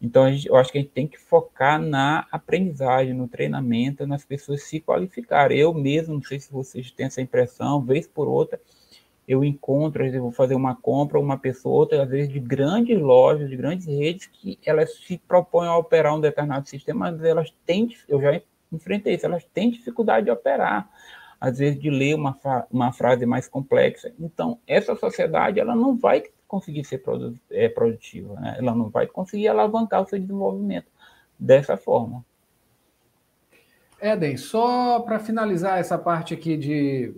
[0.00, 4.24] Então, gente, eu acho que a gente tem que focar na aprendizagem, no treinamento, nas
[4.24, 5.58] pessoas se qualificarem.
[5.58, 8.58] Eu mesmo, não sei se vocês têm essa impressão, vez por outra,
[9.28, 13.48] eu encontro, eu vou fazer uma compra, uma pessoa, outra, às vezes de grandes lojas,
[13.48, 17.94] de grandes redes, que elas se propõem a operar um determinado sistema, mas elas têm,
[18.08, 18.40] eu já
[18.72, 20.90] enfrentei isso, elas têm dificuldade de operar,
[21.38, 22.36] às vezes de ler uma,
[22.70, 24.12] uma frase mais complexa.
[24.18, 27.00] Então, essa sociedade, ela não vai conseguir ser
[27.52, 28.56] é, produtiva, né?
[28.58, 30.88] ela não vai conseguir alavancar o seu desenvolvimento
[31.38, 32.24] dessa forma.
[34.00, 37.14] Éden, só para finalizar essa parte aqui de,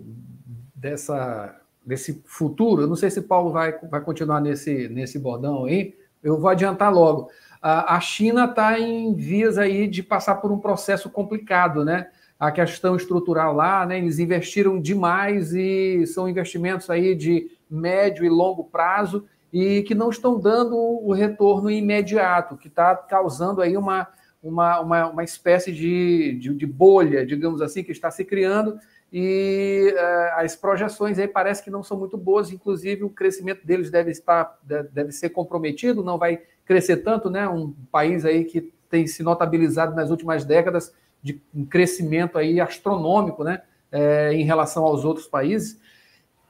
[0.75, 5.97] dessa, desse futuro, eu não sei se Paulo vai, vai continuar nesse, nesse bordão aí,
[6.21, 7.29] eu vou adiantar logo.
[7.59, 12.07] A, a China está em vias aí de passar por um processo complicado, né?
[12.39, 13.97] A questão estrutural lá, né?
[13.97, 20.09] Eles investiram demais e são investimentos aí de médio e longo prazo e que não
[20.09, 24.07] estão dando o retorno imediato, que está causando aí uma,
[24.41, 28.79] uma, uma, uma espécie de, de, de, bolha, digamos assim, que está se criando
[29.11, 33.91] e uh, as projeções aí parece que não são muito boas, inclusive o crescimento deles
[33.91, 37.47] deve estar deve ser comprometido, não vai crescer tanto, né?
[37.47, 43.43] Um país aí que tem se notabilizado nas últimas décadas de um crescimento aí astronômico,
[43.43, 43.61] né?
[43.91, 45.79] É, em relação aos outros países.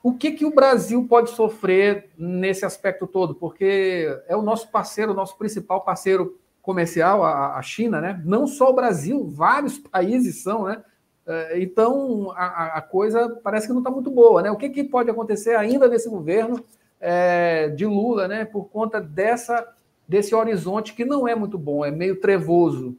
[0.04, 3.34] O que, que o Brasil pode sofrer nesse aspecto todo?
[3.34, 8.22] Porque é o nosso parceiro, o nosso principal parceiro comercial, a, a China, né?
[8.26, 10.84] Não só o Brasil, vários países são, né?
[11.26, 14.52] É, então a, a coisa parece que não está muito boa, né?
[14.52, 16.62] O que, que pode acontecer ainda nesse governo
[17.00, 18.44] é, de Lula, né?
[18.44, 19.66] Por conta dessa
[20.06, 22.94] desse horizonte que não é muito bom, é meio trevoso.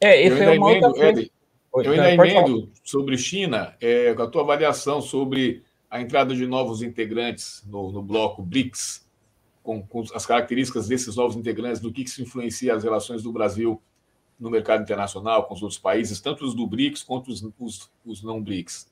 [0.00, 1.28] É, esse é uma outra
[1.74, 5.62] Eu ainda emendo sobre China, é, com a tua avaliação sobre
[5.92, 9.06] a entrada de novos integrantes no, no bloco BRICS,
[9.62, 13.30] com, com, as características desses novos integrantes, do que, que se influencia as relações do
[13.30, 13.78] Brasil
[14.40, 18.22] no mercado internacional com os outros países, tanto os do BRICS quanto os, os, os
[18.22, 18.90] não BRICS.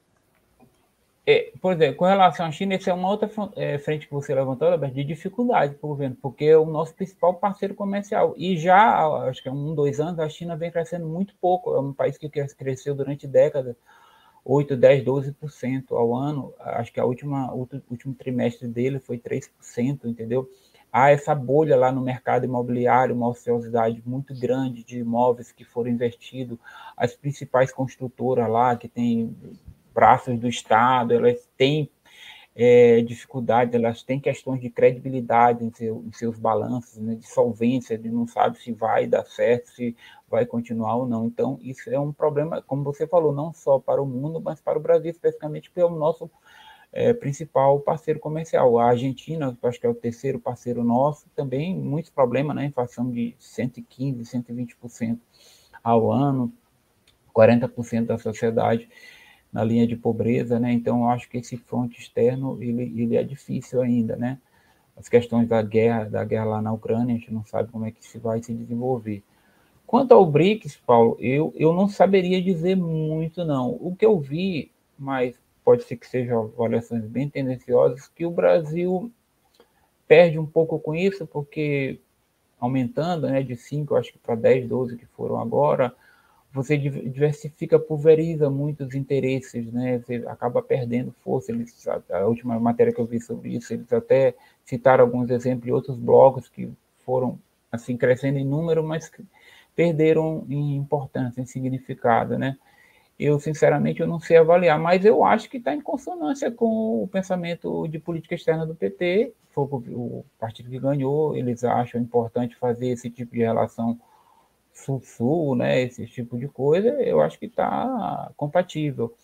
[1.27, 4.35] É, por exemplo, com relação à China, essa é uma outra é, frente que você
[4.35, 8.35] levantou, de dificuldade para o governo, porque é o nosso principal parceiro comercial.
[8.37, 11.75] E já, acho que há um, dois anos, a China vem crescendo muito pouco.
[11.75, 13.75] É um país que cresceu durante décadas,
[14.45, 16.55] 8, 10, 12% ao ano.
[16.59, 20.49] Acho que a última, último trimestre dele foi 3%, entendeu?
[20.93, 25.91] Há essa bolha lá no mercado imobiliário, uma ociosidade muito grande de imóveis que foram
[25.91, 26.59] investidos.
[26.97, 29.37] As principais construtoras lá, que têm
[29.95, 31.89] braços do Estado, elas têm
[32.63, 37.97] é, dificuldades, elas têm questões de credibilidade em, seu, em seus balanços, né, de solvência,
[37.97, 39.97] de não sabe se vai dar certo, se
[40.29, 41.27] vai continuar ou não.
[41.27, 44.79] Então, isso é um problema, como você falou, não só para o mundo, mas para
[44.79, 46.31] o Brasil especificamente, porque é nosso
[46.93, 48.79] é, principal parceiro comercial.
[48.79, 52.67] A Argentina, acho que é o terceiro parceiro nosso, também muitos problemas, né?
[52.67, 55.19] Inflação de 115%, 120%
[55.83, 56.53] ao ano,
[57.35, 58.87] 40% da sociedade
[59.53, 60.73] na linha de pobreza, né?
[60.73, 64.39] Então, eu acho que esse fronte externo ele, ele é difícil ainda, né?
[64.97, 67.91] As questões da guerra, da guerra lá na Ucrânia, a gente não sabe como é
[67.91, 69.23] que se vai se desenvolver.
[69.87, 73.71] Quanto ao BRICS, Paulo, eu, eu não saberia dizer muito, não.
[73.81, 75.35] O que eu vi, mas
[75.65, 79.11] pode ser que sejam avaliações bem tendenciosas, que o Brasil
[80.07, 81.99] perde um pouco com isso, porque
[82.61, 85.95] aumentando né, de 5, acho que para 10, 12 que foram agora,
[86.53, 89.99] você diversifica, pulveriza muitos interesses, né?
[89.99, 91.53] Você acaba perdendo força.
[91.53, 94.35] Eles, a, última matéria que eu vi sobre isso, eles até
[94.65, 96.73] citaram alguns exemplos de outros blocos que
[97.05, 97.39] foram
[97.71, 99.11] assim crescendo em número, mas
[99.77, 102.57] perderam em importância, em significado, né?
[103.19, 107.09] Eu sinceramente eu não sei avaliar, mas eu acho que está em consonância com o
[107.09, 109.33] pensamento de política externa do PT.
[109.51, 114.01] Foi o partido que ganhou, eles acham importante fazer esse tipo de relação
[114.81, 119.15] sul-sul, né, esse tipo de coisa, eu acho que está compatível.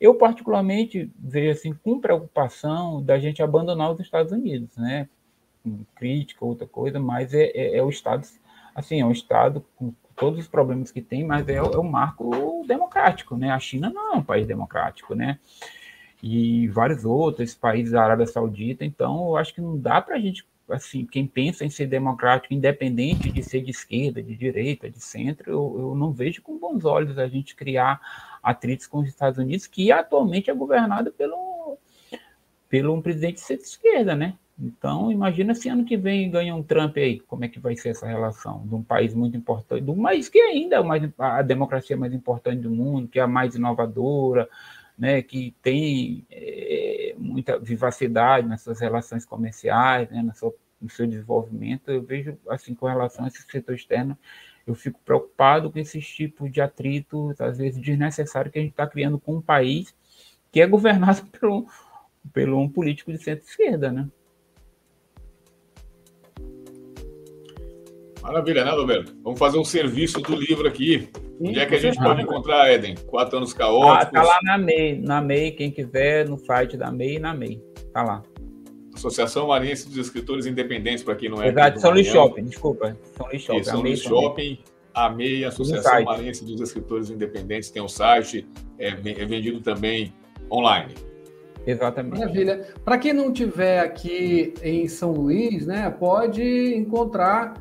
[0.00, 5.08] Eu, particularmente, vejo assim, com preocupação da gente abandonar os Estados Unidos, né?
[5.94, 8.26] Crítica, outra coisa, mas é, é, é o Estado,
[8.74, 12.64] assim, é um Estado com todos os problemas que tem, mas é, é o marco
[12.66, 13.50] democrático, né?
[13.50, 15.38] A China não é um país democrático, né?
[16.22, 20.20] E vários outros países da Arábia Saudita, então eu acho que não dá para a
[20.20, 25.00] gente assim, quem pensa em ser democrático, independente de ser de esquerda, de direita, de
[25.00, 28.00] centro, eu, eu não vejo com bons olhos a gente criar
[28.42, 31.78] atritos com os Estados Unidos, que atualmente é governado pelo,
[32.68, 34.34] pelo um presidente de esquerda, né?
[34.58, 37.90] Então, imagina se ano que vem ganha um Trump aí, como é que vai ser
[37.90, 41.42] essa relação de um país muito importante, de um país que ainda é mais, a
[41.42, 44.48] democracia mais importante do mundo, que é a mais inovadora,
[44.98, 50.34] né, que tem é, muita vivacidade nas suas relações comerciais, né, no
[50.90, 54.16] seu desenvolvimento, eu vejo, assim, com relação a esse setor externo,
[54.66, 58.86] eu fico preocupado com esses tipos de atritos, às vezes desnecessários, que a gente está
[58.86, 59.94] criando com um país
[60.50, 61.66] que é governado um,
[62.32, 64.08] por um político de centro-esquerda, né?
[68.22, 69.16] Maravilha, né, Roberto?
[69.22, 71.08] Vamos fazer um serviço do livro aqui.
[71.38, 72.94] Sim, Onde é que a gente pode encontrar, Eden?
[73.06, 74.08] Quatro anos caóticos.
[74.08, 77.62] Ah, tá lá na MEI, na MEI, quem quiser, no site da MEI na MEI.
[77.92, 78.22] Tá lá.
[78.94, 81.48] Associação Maranhense dos Escritores Independentes, para quem não é.
[81.48, 82.96] Exato, São Luís Shopping, desculpa.
[83.14, 83.64] São Luís Shopping.
[83.64, 84.58] São Luís Shopping,
[84.94, 90.14] a MEI, Associação Maranhense dos Escritores Independentes, tem um site, é, é vendido também
[90.50, 90.94] online.
[91.66, 92.18] Exatamente.
[92.18, 92.66] Maravilha.
[92.84, 97.54] Para quem não tiver aqui em São Luís, né, pode encontrar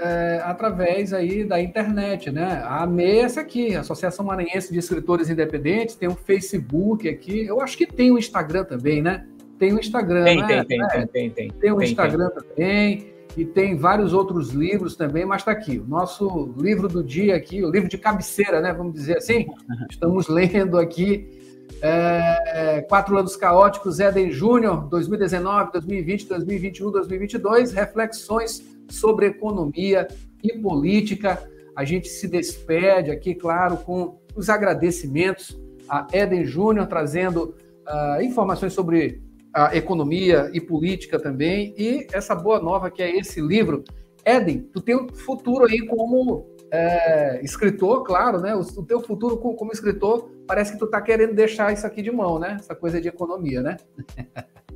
[0.00, 2.62] é, através aí da internet, né?
[2.64, 7.60] A AME é essa aqui, Associação Maranhense de Escritores Independentes, tem um Facebook aqui, eu
[7.60, 9.26] acho que tem um Instagram também, né?
[9.58, 10.46] Tem um Instagram, tem, né?
[10.46, 11.50] Tem, tem, é, tem, tem, tem.
[11.50, 12.42] Tem um tem, Instagram tem.
[12.42, 17.36] também, e tem vários outros livros também, mas está aqui, o nosso livro do dia
[17.36, 18.72] aqui, o livro de cabeceira, né?
[18.72, 19.46] Vamos dizer assim,
[19.90, 21.38] estamos lendo aqui
[21.82, 30.06] é, Quatro Anos Caóticos, Éden Júnior, 2019, 2020, 2021, 2022, reflexões sobre economia
[30.42, 31.42] e política.
[31.76, 37.56] A gente se despede aqui, claro, com os agradecimentos a Eden Júnior, trazendo
[37.88, 39.22] uh, informações sobre
[39.52, 43.82] a economia e política também, e essa boa nova que é esse livro.
[44.24, 48.54] Eden, tu tem um futuro aí como é, escritor, claro, né?
[48.54, 52.00] O, o teu futuro como, como escritor parece que tu tá querendo deixar isso aqui
[52.00, 52.56] de mão, né?
[52.60, 53.76] Essa coisa de economia, né?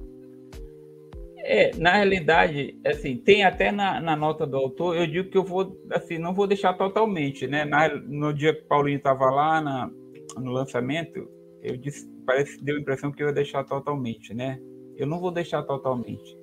[1.46, 5.44] É, na realidade, assim, tem até na, na, nota do autor, eu digo que eu
[5.44, 7.66] vou, assim, não vou deixar totalmente, né?
[7.66, 9.90] Na, no dia que o Paulinho estava lá, na,
[10.38, 11.28] no lançamento,
[11.62, 14.58] eu disse, parece que deu a impressão que eu ia deixar totalmente, né?
[14.96, 16.34] Eu não vou deixar totalmente,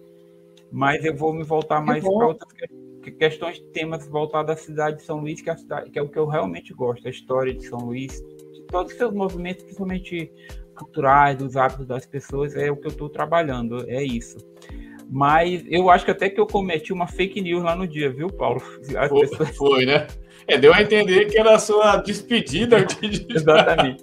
[0.72, 2.54] mas eu vou me voltar mais para outras
[3.18, 6.20] questões, temas voltados à cidade de São Luís, que é, cidade, que é o que
[6.20, 8.22] eu realmente gosto, a história de São Luís,
[8.54, 10.32] de todos os seus movimentos, principalmente
[10.76, 14.38] culturais, dos hábitos das pessoas, é o que eu estou trabalhando, é isso.
[15.14, 18.30] Mas eu acho que até que eu cometi uma fake news lá no dia, viu,
[18.30, 18.62] Paulo?
[18.62, 19.58] Foi, pessoas...
[19.58, 20.08] foi, né?
[20.48, 22.78] É, deu a entender que era a sua despedida.
[23.30, 24.02] Exatamente.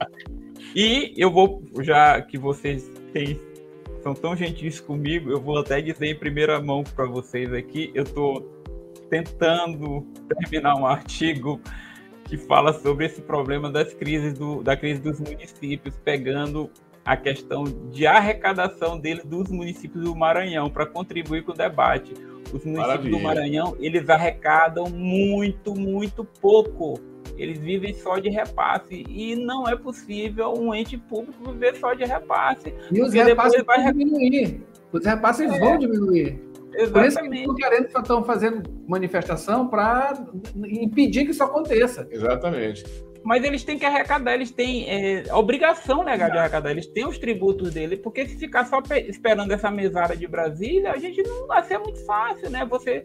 [0.76, 3.40] E eu vou, já que vocês têm,
[4.02, 8.02] são tão gentis comigo, eu vou até dizer em primeira mão para vocês aqui, eu
[8.02, 8.42] estou
[9.08, 11.58] tentando terminar um artigo
[12.26, 16.70] que fala sobre esse problema das crises do, da crise dos municípios, pegando
[17.08, 22.12] a questão de arrecadação deles dos municípios do Maranhão para contribuir com o debate.
[22.52, 23.16] Os municípios Maravilha.
[23.16, 27.00] do Maranhão, eles arrecadam muito, muito pouco.
[27.38, 32.04] Eles vivem só de repasse e não é possível um ente público viver só de
[32.04, 32.74] repasse.
[32.92, 34.62] E os repasses vão diminuir.
[34.92, 35.58] Os repasses é.
[35.58, 36.38] vão diminuir.
[36.74, 36.92] Exatamente.
[36.92, 42.06] Por isso que estão querendo, estão fazendo manifestação para impedir que isso aconteça.
[42.10, 42.84] Exatamente.
[43.24, 47.18] Mas eles têm que arrecadar, eles têm é, obrigação legal de arrecadar, eles têm os
[47.18, 51.62] tributos dele, porque se ficar só esperando essa mesada de Brasília, a gente não vai
[51.64, 52.64] ser muito fácil, né?
[52.66, 53.02] Você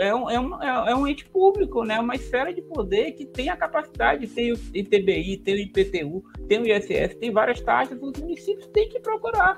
[0.00, 1.98] é um, é, um, é um ente público, né?
[1.98, 6.60] Uma esfera de poder que tem a capacidade, tem o ITBI, tem o IPTU, tem
[6.60, 9.56] o ISS, tem várias taxas, os municípios têm que procurar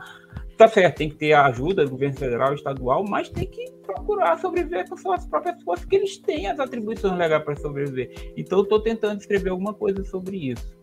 [0.60, 4.36] Tá certo, tem que ter a ajuda do governo federal, estadual, mas tem que procurar
[4.36, 8.12] sobreviver com suas próprias forças, que eles têm as atribuições legais para sobreviver.
[8.36, 10.78] Então, eu estou tentando escrever alguma coisa sobre isso.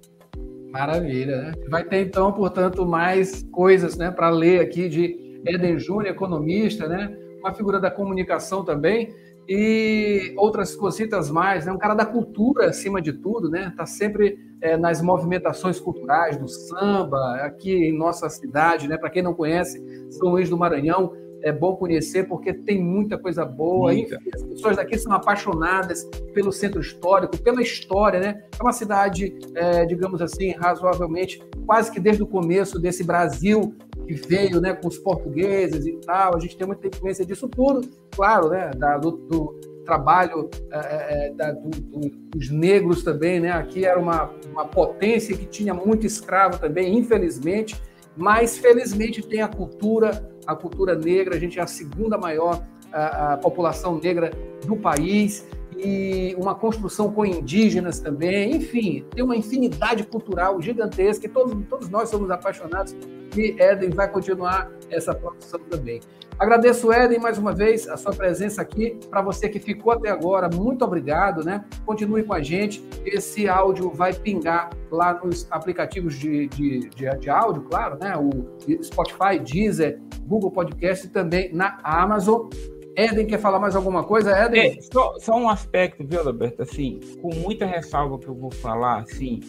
[0.72, 1.52] Maravilha, né?
[1.70, 7.16] Vai ter, então, portanto, mais coisas né, para ler aqui de Eden Júnior, economista, né?
[7.40, 9.14] uma figura da comunicação também,
[9.48, 11.72] e outras cositas mais, né?
[11.72, 13.72] Um cara da cultura acima de tudo, né?
[13.78, 18.98] Tá sempre é, nas movimentações culturais do samba aqui em nossa cidade, né?
[18.98, 19.82] Para quem não conhece,
[20.12, 23.92] São Luís do Maranhão é bom conhecer porque tem muita coisa boa.
[23.92, 24.18] Muita.
[24.34, 26.04] As pessoas daqui são apaixonadas
[26.34, 28.44] pelo centro histórico, pela história, né?
[28.60, 33.76] É uma cidade, é, digamos assim, razoavelmente, quase que desde o começo desse Brasil
[34.08, 36.36] que veio, né, com os portugueses e tal.
[36.36, 37.82] A gente tem muita influência disso tudo,
[38.12, 38.72] claro, né?
[38.76, 43.52] Da, do, do trabalho é, é da, do, do, dos negros também, né?
[43.52, 47.76] Aqui era uma, uma potência que tinha muito escravo também, infelizmente,
[48.16, 53.34] mas felizmente tem a cultura a cultura negra, a gente é a segunda maior a,
[53.34, 54.32] a população negra
[54.66, 55.46] do país.
[55.80, 61.88] E uma construção com indígenas também, enfim, tem uma infinidade cultural gigantesca e todos, todos
[61.90, 62.96] nós somos apaixonados.
[63.36, 66.00] E Éden vai continuar essa produção também.
[66.40, 68.96] Agradeço, Éden, mais uma vez, a sua presença aqui.
[69.10, 71.66] Para você que ficou até agora, muito obrigado, né?
[71.84, 72.84] Continue com a gente.
[73.04, 78.14] Esse áudio vai pingar lá nos aplicativos de, de, de, de áudio, claro, né?
[78.16, 82.50] O Spotify, Deezer, Google Podcast e também na Amazon.
[82.96, 84.78] Éden, quer falar mais alguma coisa, Éden?
[84.78, 86.62] É, só, só, um aspecto, viu, Roberto?
[86.62, 89.40] Assim, com muita ressalva que eu vou falar, assim,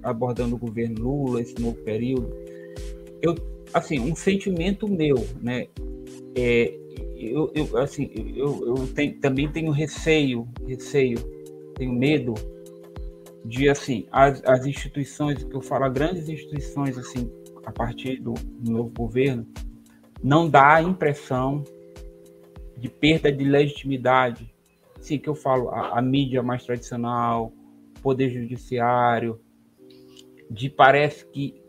[0.00, 2.30] abordando o governo Lula, esse novo período,
[3.20, 3.34] eu
[3.72, 5.68] assim, um sentimento meu, né?
[6.36, 6.74] É,
[7.16, 11.18] eu, eu, assim, eu, eu tenho, também tenho receio, receio,
[11.74, 12.34] tenho medo
[13.44, 17.30] de, assim, as, as instituições, que eu falo, grandes instituições, assim,
[17.64, 19.46] a partir do, do novo governo,
[20.22, 21.64] não dá a impressão
[22.76, 24.52] de perda de legitimidade.
[25.00, 27.52] Sim, que eu falo, a, a mídia mais tradicional,
[28.02, 29.40] poder judiciário,
[30.50, 31.61] de parece que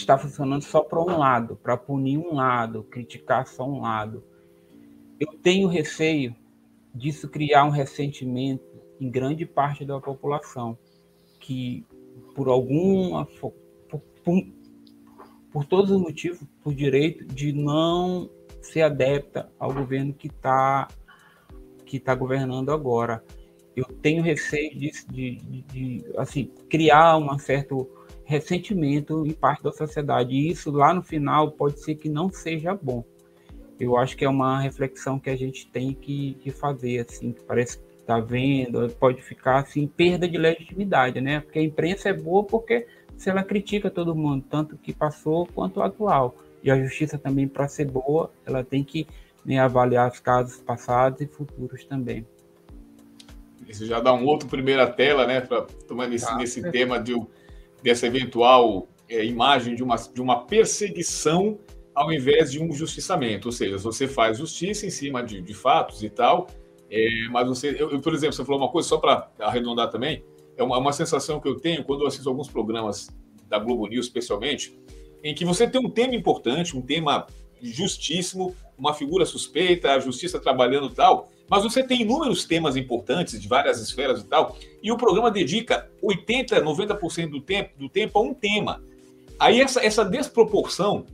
[0.00, 4.24] está funcionando só para um lado, para punir um lado, criticar só um lado.
[5.18, 6.34] Eu tenho receio
[6.94, 8.64] disso criar um ressentimento
[9.00, 10.78] em grande parte da população,
[11.40, 11.86] que
[12.34, 13.52] por alguma por,
[14.22, 14.46] por,
[15.50, 18.30] por todos os motivos, por direito de não
[18.60, 20.88] ser adepta ao governo que está
[21.84, 23.24] que está governando agora.
[23.76, 27.88] Eu tenho receio de, de, de, de assim criar um certo
[28.26, 30.34] ressentimento em parte da sociedade.
[30.34, 33.04] E isso lá no final pode ser que não seja bom.
[33.78, 37.40] Eu acho que é uma reflexão que a gente tem que, que fazer, assim, que
[37.42, 41.40] parece que está vendo, pode ficar assim, perda de legitimidade, né?
[41.40, 45.78] Porque a imprensa é boa porque se ela critica todo mundo, tanto que passou quanto
[45.78, 46.34] o atual.
[46.62, 49.06] E a justiça também, para ser boa, ela tem que
[49.44, 52.26] né, avaliar os casos passados e futuros também.
[53.68, 56.36] Isso já dá um outro primeira tela, né, para tomar nesse, tá.
[56.36, 57.14] nesse tema de
[57.86, 61.56] dessa eventual é, imagem de uma, de uma perseguição
[61.94, 63.46] ao invés de um justiçamento.
[63.46, 66.48] Ou seja, você faz justiça em cima de, de fatos e tal,
[66.90, 70.24] é, mas você, eu, eu, por exemplo, você falou uma coisa, só para arredondar também,
[70.56, 73.08] é uma, uma sensação que eu tenho quando eu assisto alguns programas
[73.48, 74.76] da Globo News, especialmente,
[75.22, 77.28] em que você tem um tema importante, um tema
[77.62, 83.48] justíssimo, uma figura suspeita, a justiça trabalhando tal, mas você tem inúmeros temas importantes de
[83.48, 88.22] várias esferas e tal, e o programa dedica 80, 90% do tempo, do tempo a
[88.22, 88.82] um tema.
[89.38, 91.04] Aí essa, essa desproporção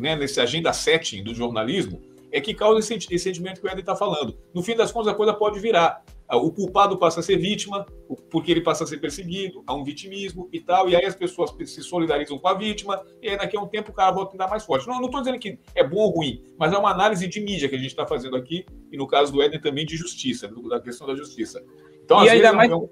[0.00, 2.00] né, nesse agenda setting do jornalismo
[2.32, 4.36] é que causa esse, esse sentimento que o Eden está falando.
[4.52, 6.02] No fim das contas, a coisa pode virar.
[6.28, 7.86] Ah, o culpado passa a ser vítima,
[8.30, 11.54] porque ele passa a ser perseguido, há um vitimismo e tal, e aí as pessoas
[11.64, 14.34] se solidarizam com a vítima, e aí daqui a um tempo o cara volta a
[14.34, 14.86] andar mais forte.
[14.88, 17.76] Não estou dizendo que é bom ou ruim, mas é uma análise de mídia que
[17.76, 21.06] a gente está fazendo aqui, e no caso do Éden também de justiça, da questão
[21.06, 21.64] da justiça.
[22.04, 22.88] Então, e ainda mais, é um...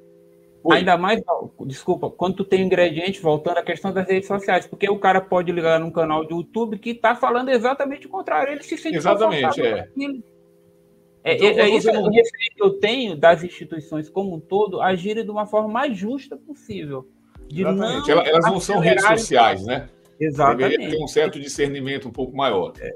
[0.70, 1.20] ainda mais,
[1.66, 5.50] desculpa, quando tu tem ingrediente, voltando à questão das redes sociais, porque o cara pode
[5.50, 9.60] ligar num canal do YouTube que está falando exatamente o contrário, ele se sente Exatamente,
[9.60, 9.88] é.
[11.24, 12.10] É, então, é, é isso não...
[12.10, 12.22] que
[12.60, 17.08] eu tenho das instituições como um todo agirem de uma forma mais justa possível.
[17.50, 18.10] Exatamente.
[18.10, 19.88] Não Elas não são redes sociais, né?
[20.20, 20.70] Exatamente.
[20.70, 22.74] Deveria ter um certo discernimento um pouco maior.
[22.78, 22.94] É.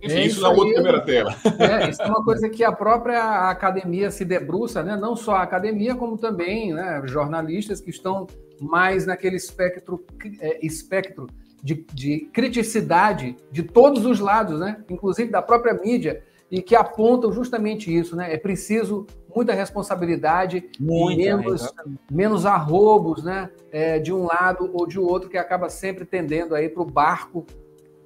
[0.00, 1.34] Enfim, é isso, isso na outra primeira tela.
[1.58, 4.96] É, isso é uma coisa que a própria academia se debruça, né?
[4.96, 8.26] não só a academia, como também né, jornalistas que estão
[8.60, 10.04] mais naquele espectro,
[10.40, 11.26] é, espectro
[11.62, 14.84] de, de criticidade de todos os lados, né?
[14.88, 18.32] inclusive da própria mídia, e que apontam justamente isso, né?
[18.32, 21.74] É preciso muita responsabilidade muita, menos,
[22.10, 23.50] menos arrobos, né?
[23.70, 27.46] É, de um lado ou de outro, que acaba sempre tendendo aí para o barco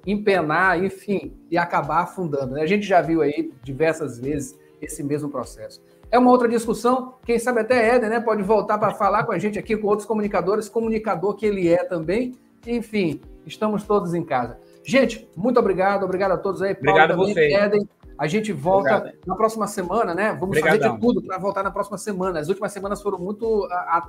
[0.05, 2.55] empenar, enfim, e acabar afundando.
[2.55, 2.61] Né?
[2.61, 5.81] A gente já viu aí diversas vezes esse mesmo processo.
[6.11, 8.19] É uma outra discussão, quem sabe até Éder, né?
[8.19, 11.83] Pode voltar para falar com a gente aqui, com outros comunicadores, comunicador que ele é
[11.83, 12.35] também.
[12.67, 14.59] Enfim, estamos todos em casa.
[14.83, 16.75] Gente, muito obrigado, obrigado a todos aí.
[16.75, 17.53] Paulo, obrigado a você.
[17.53, 17.89] Éden,
[18.23, 19.17] a gente volta Obrigado.
[19.27, 20.29] na próxima semana, né?
[20.39, 20.79] Vamos Obrigadão.
[20.79, 22.39] fazer de tudo para voltar na próxima semana.
[22.39, 23.67] As últimas semanas foram muito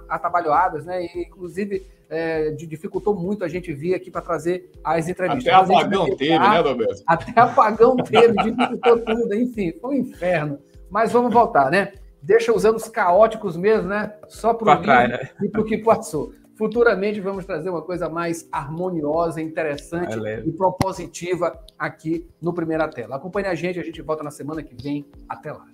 [0.09, 1.05] atabalhoadas, né?
[1.05, 5.53] E, inclusive, é, dificultou muito a gente vir aqui para trazer as entrevistas.
[5.53, 7.03] Até apagão teve, né, Roberto?
[7.05, 10.61] Até apagão teve, dificultou tudo, enfim, foi um inferno.
[10.89, 11.95] Mas vamos voltar, né?
[12.23, 14.15] Deixa os anos caóticos mesmo, né?
[14.29, 15.29] Só para o né?
[15.43, 16.33] e para o que passou.
[16.57, 23.17] Futuramente vamos trazer uma coisa mais harmoniosa, interessante e propositiva aqui no Primeira Tela.
[23.17, 25.05] Acompanhe a gente, a gente volta na semana que vem.
[25.29, 25.67] Até lá.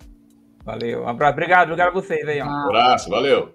[0.63, 1.03] Valeu.
[1.03, 1.33] Um abraço.
[1.33, 2.41] Obrigado, obrigado a vocês aí.
[2.41, 3.51] Um abraço, valeu.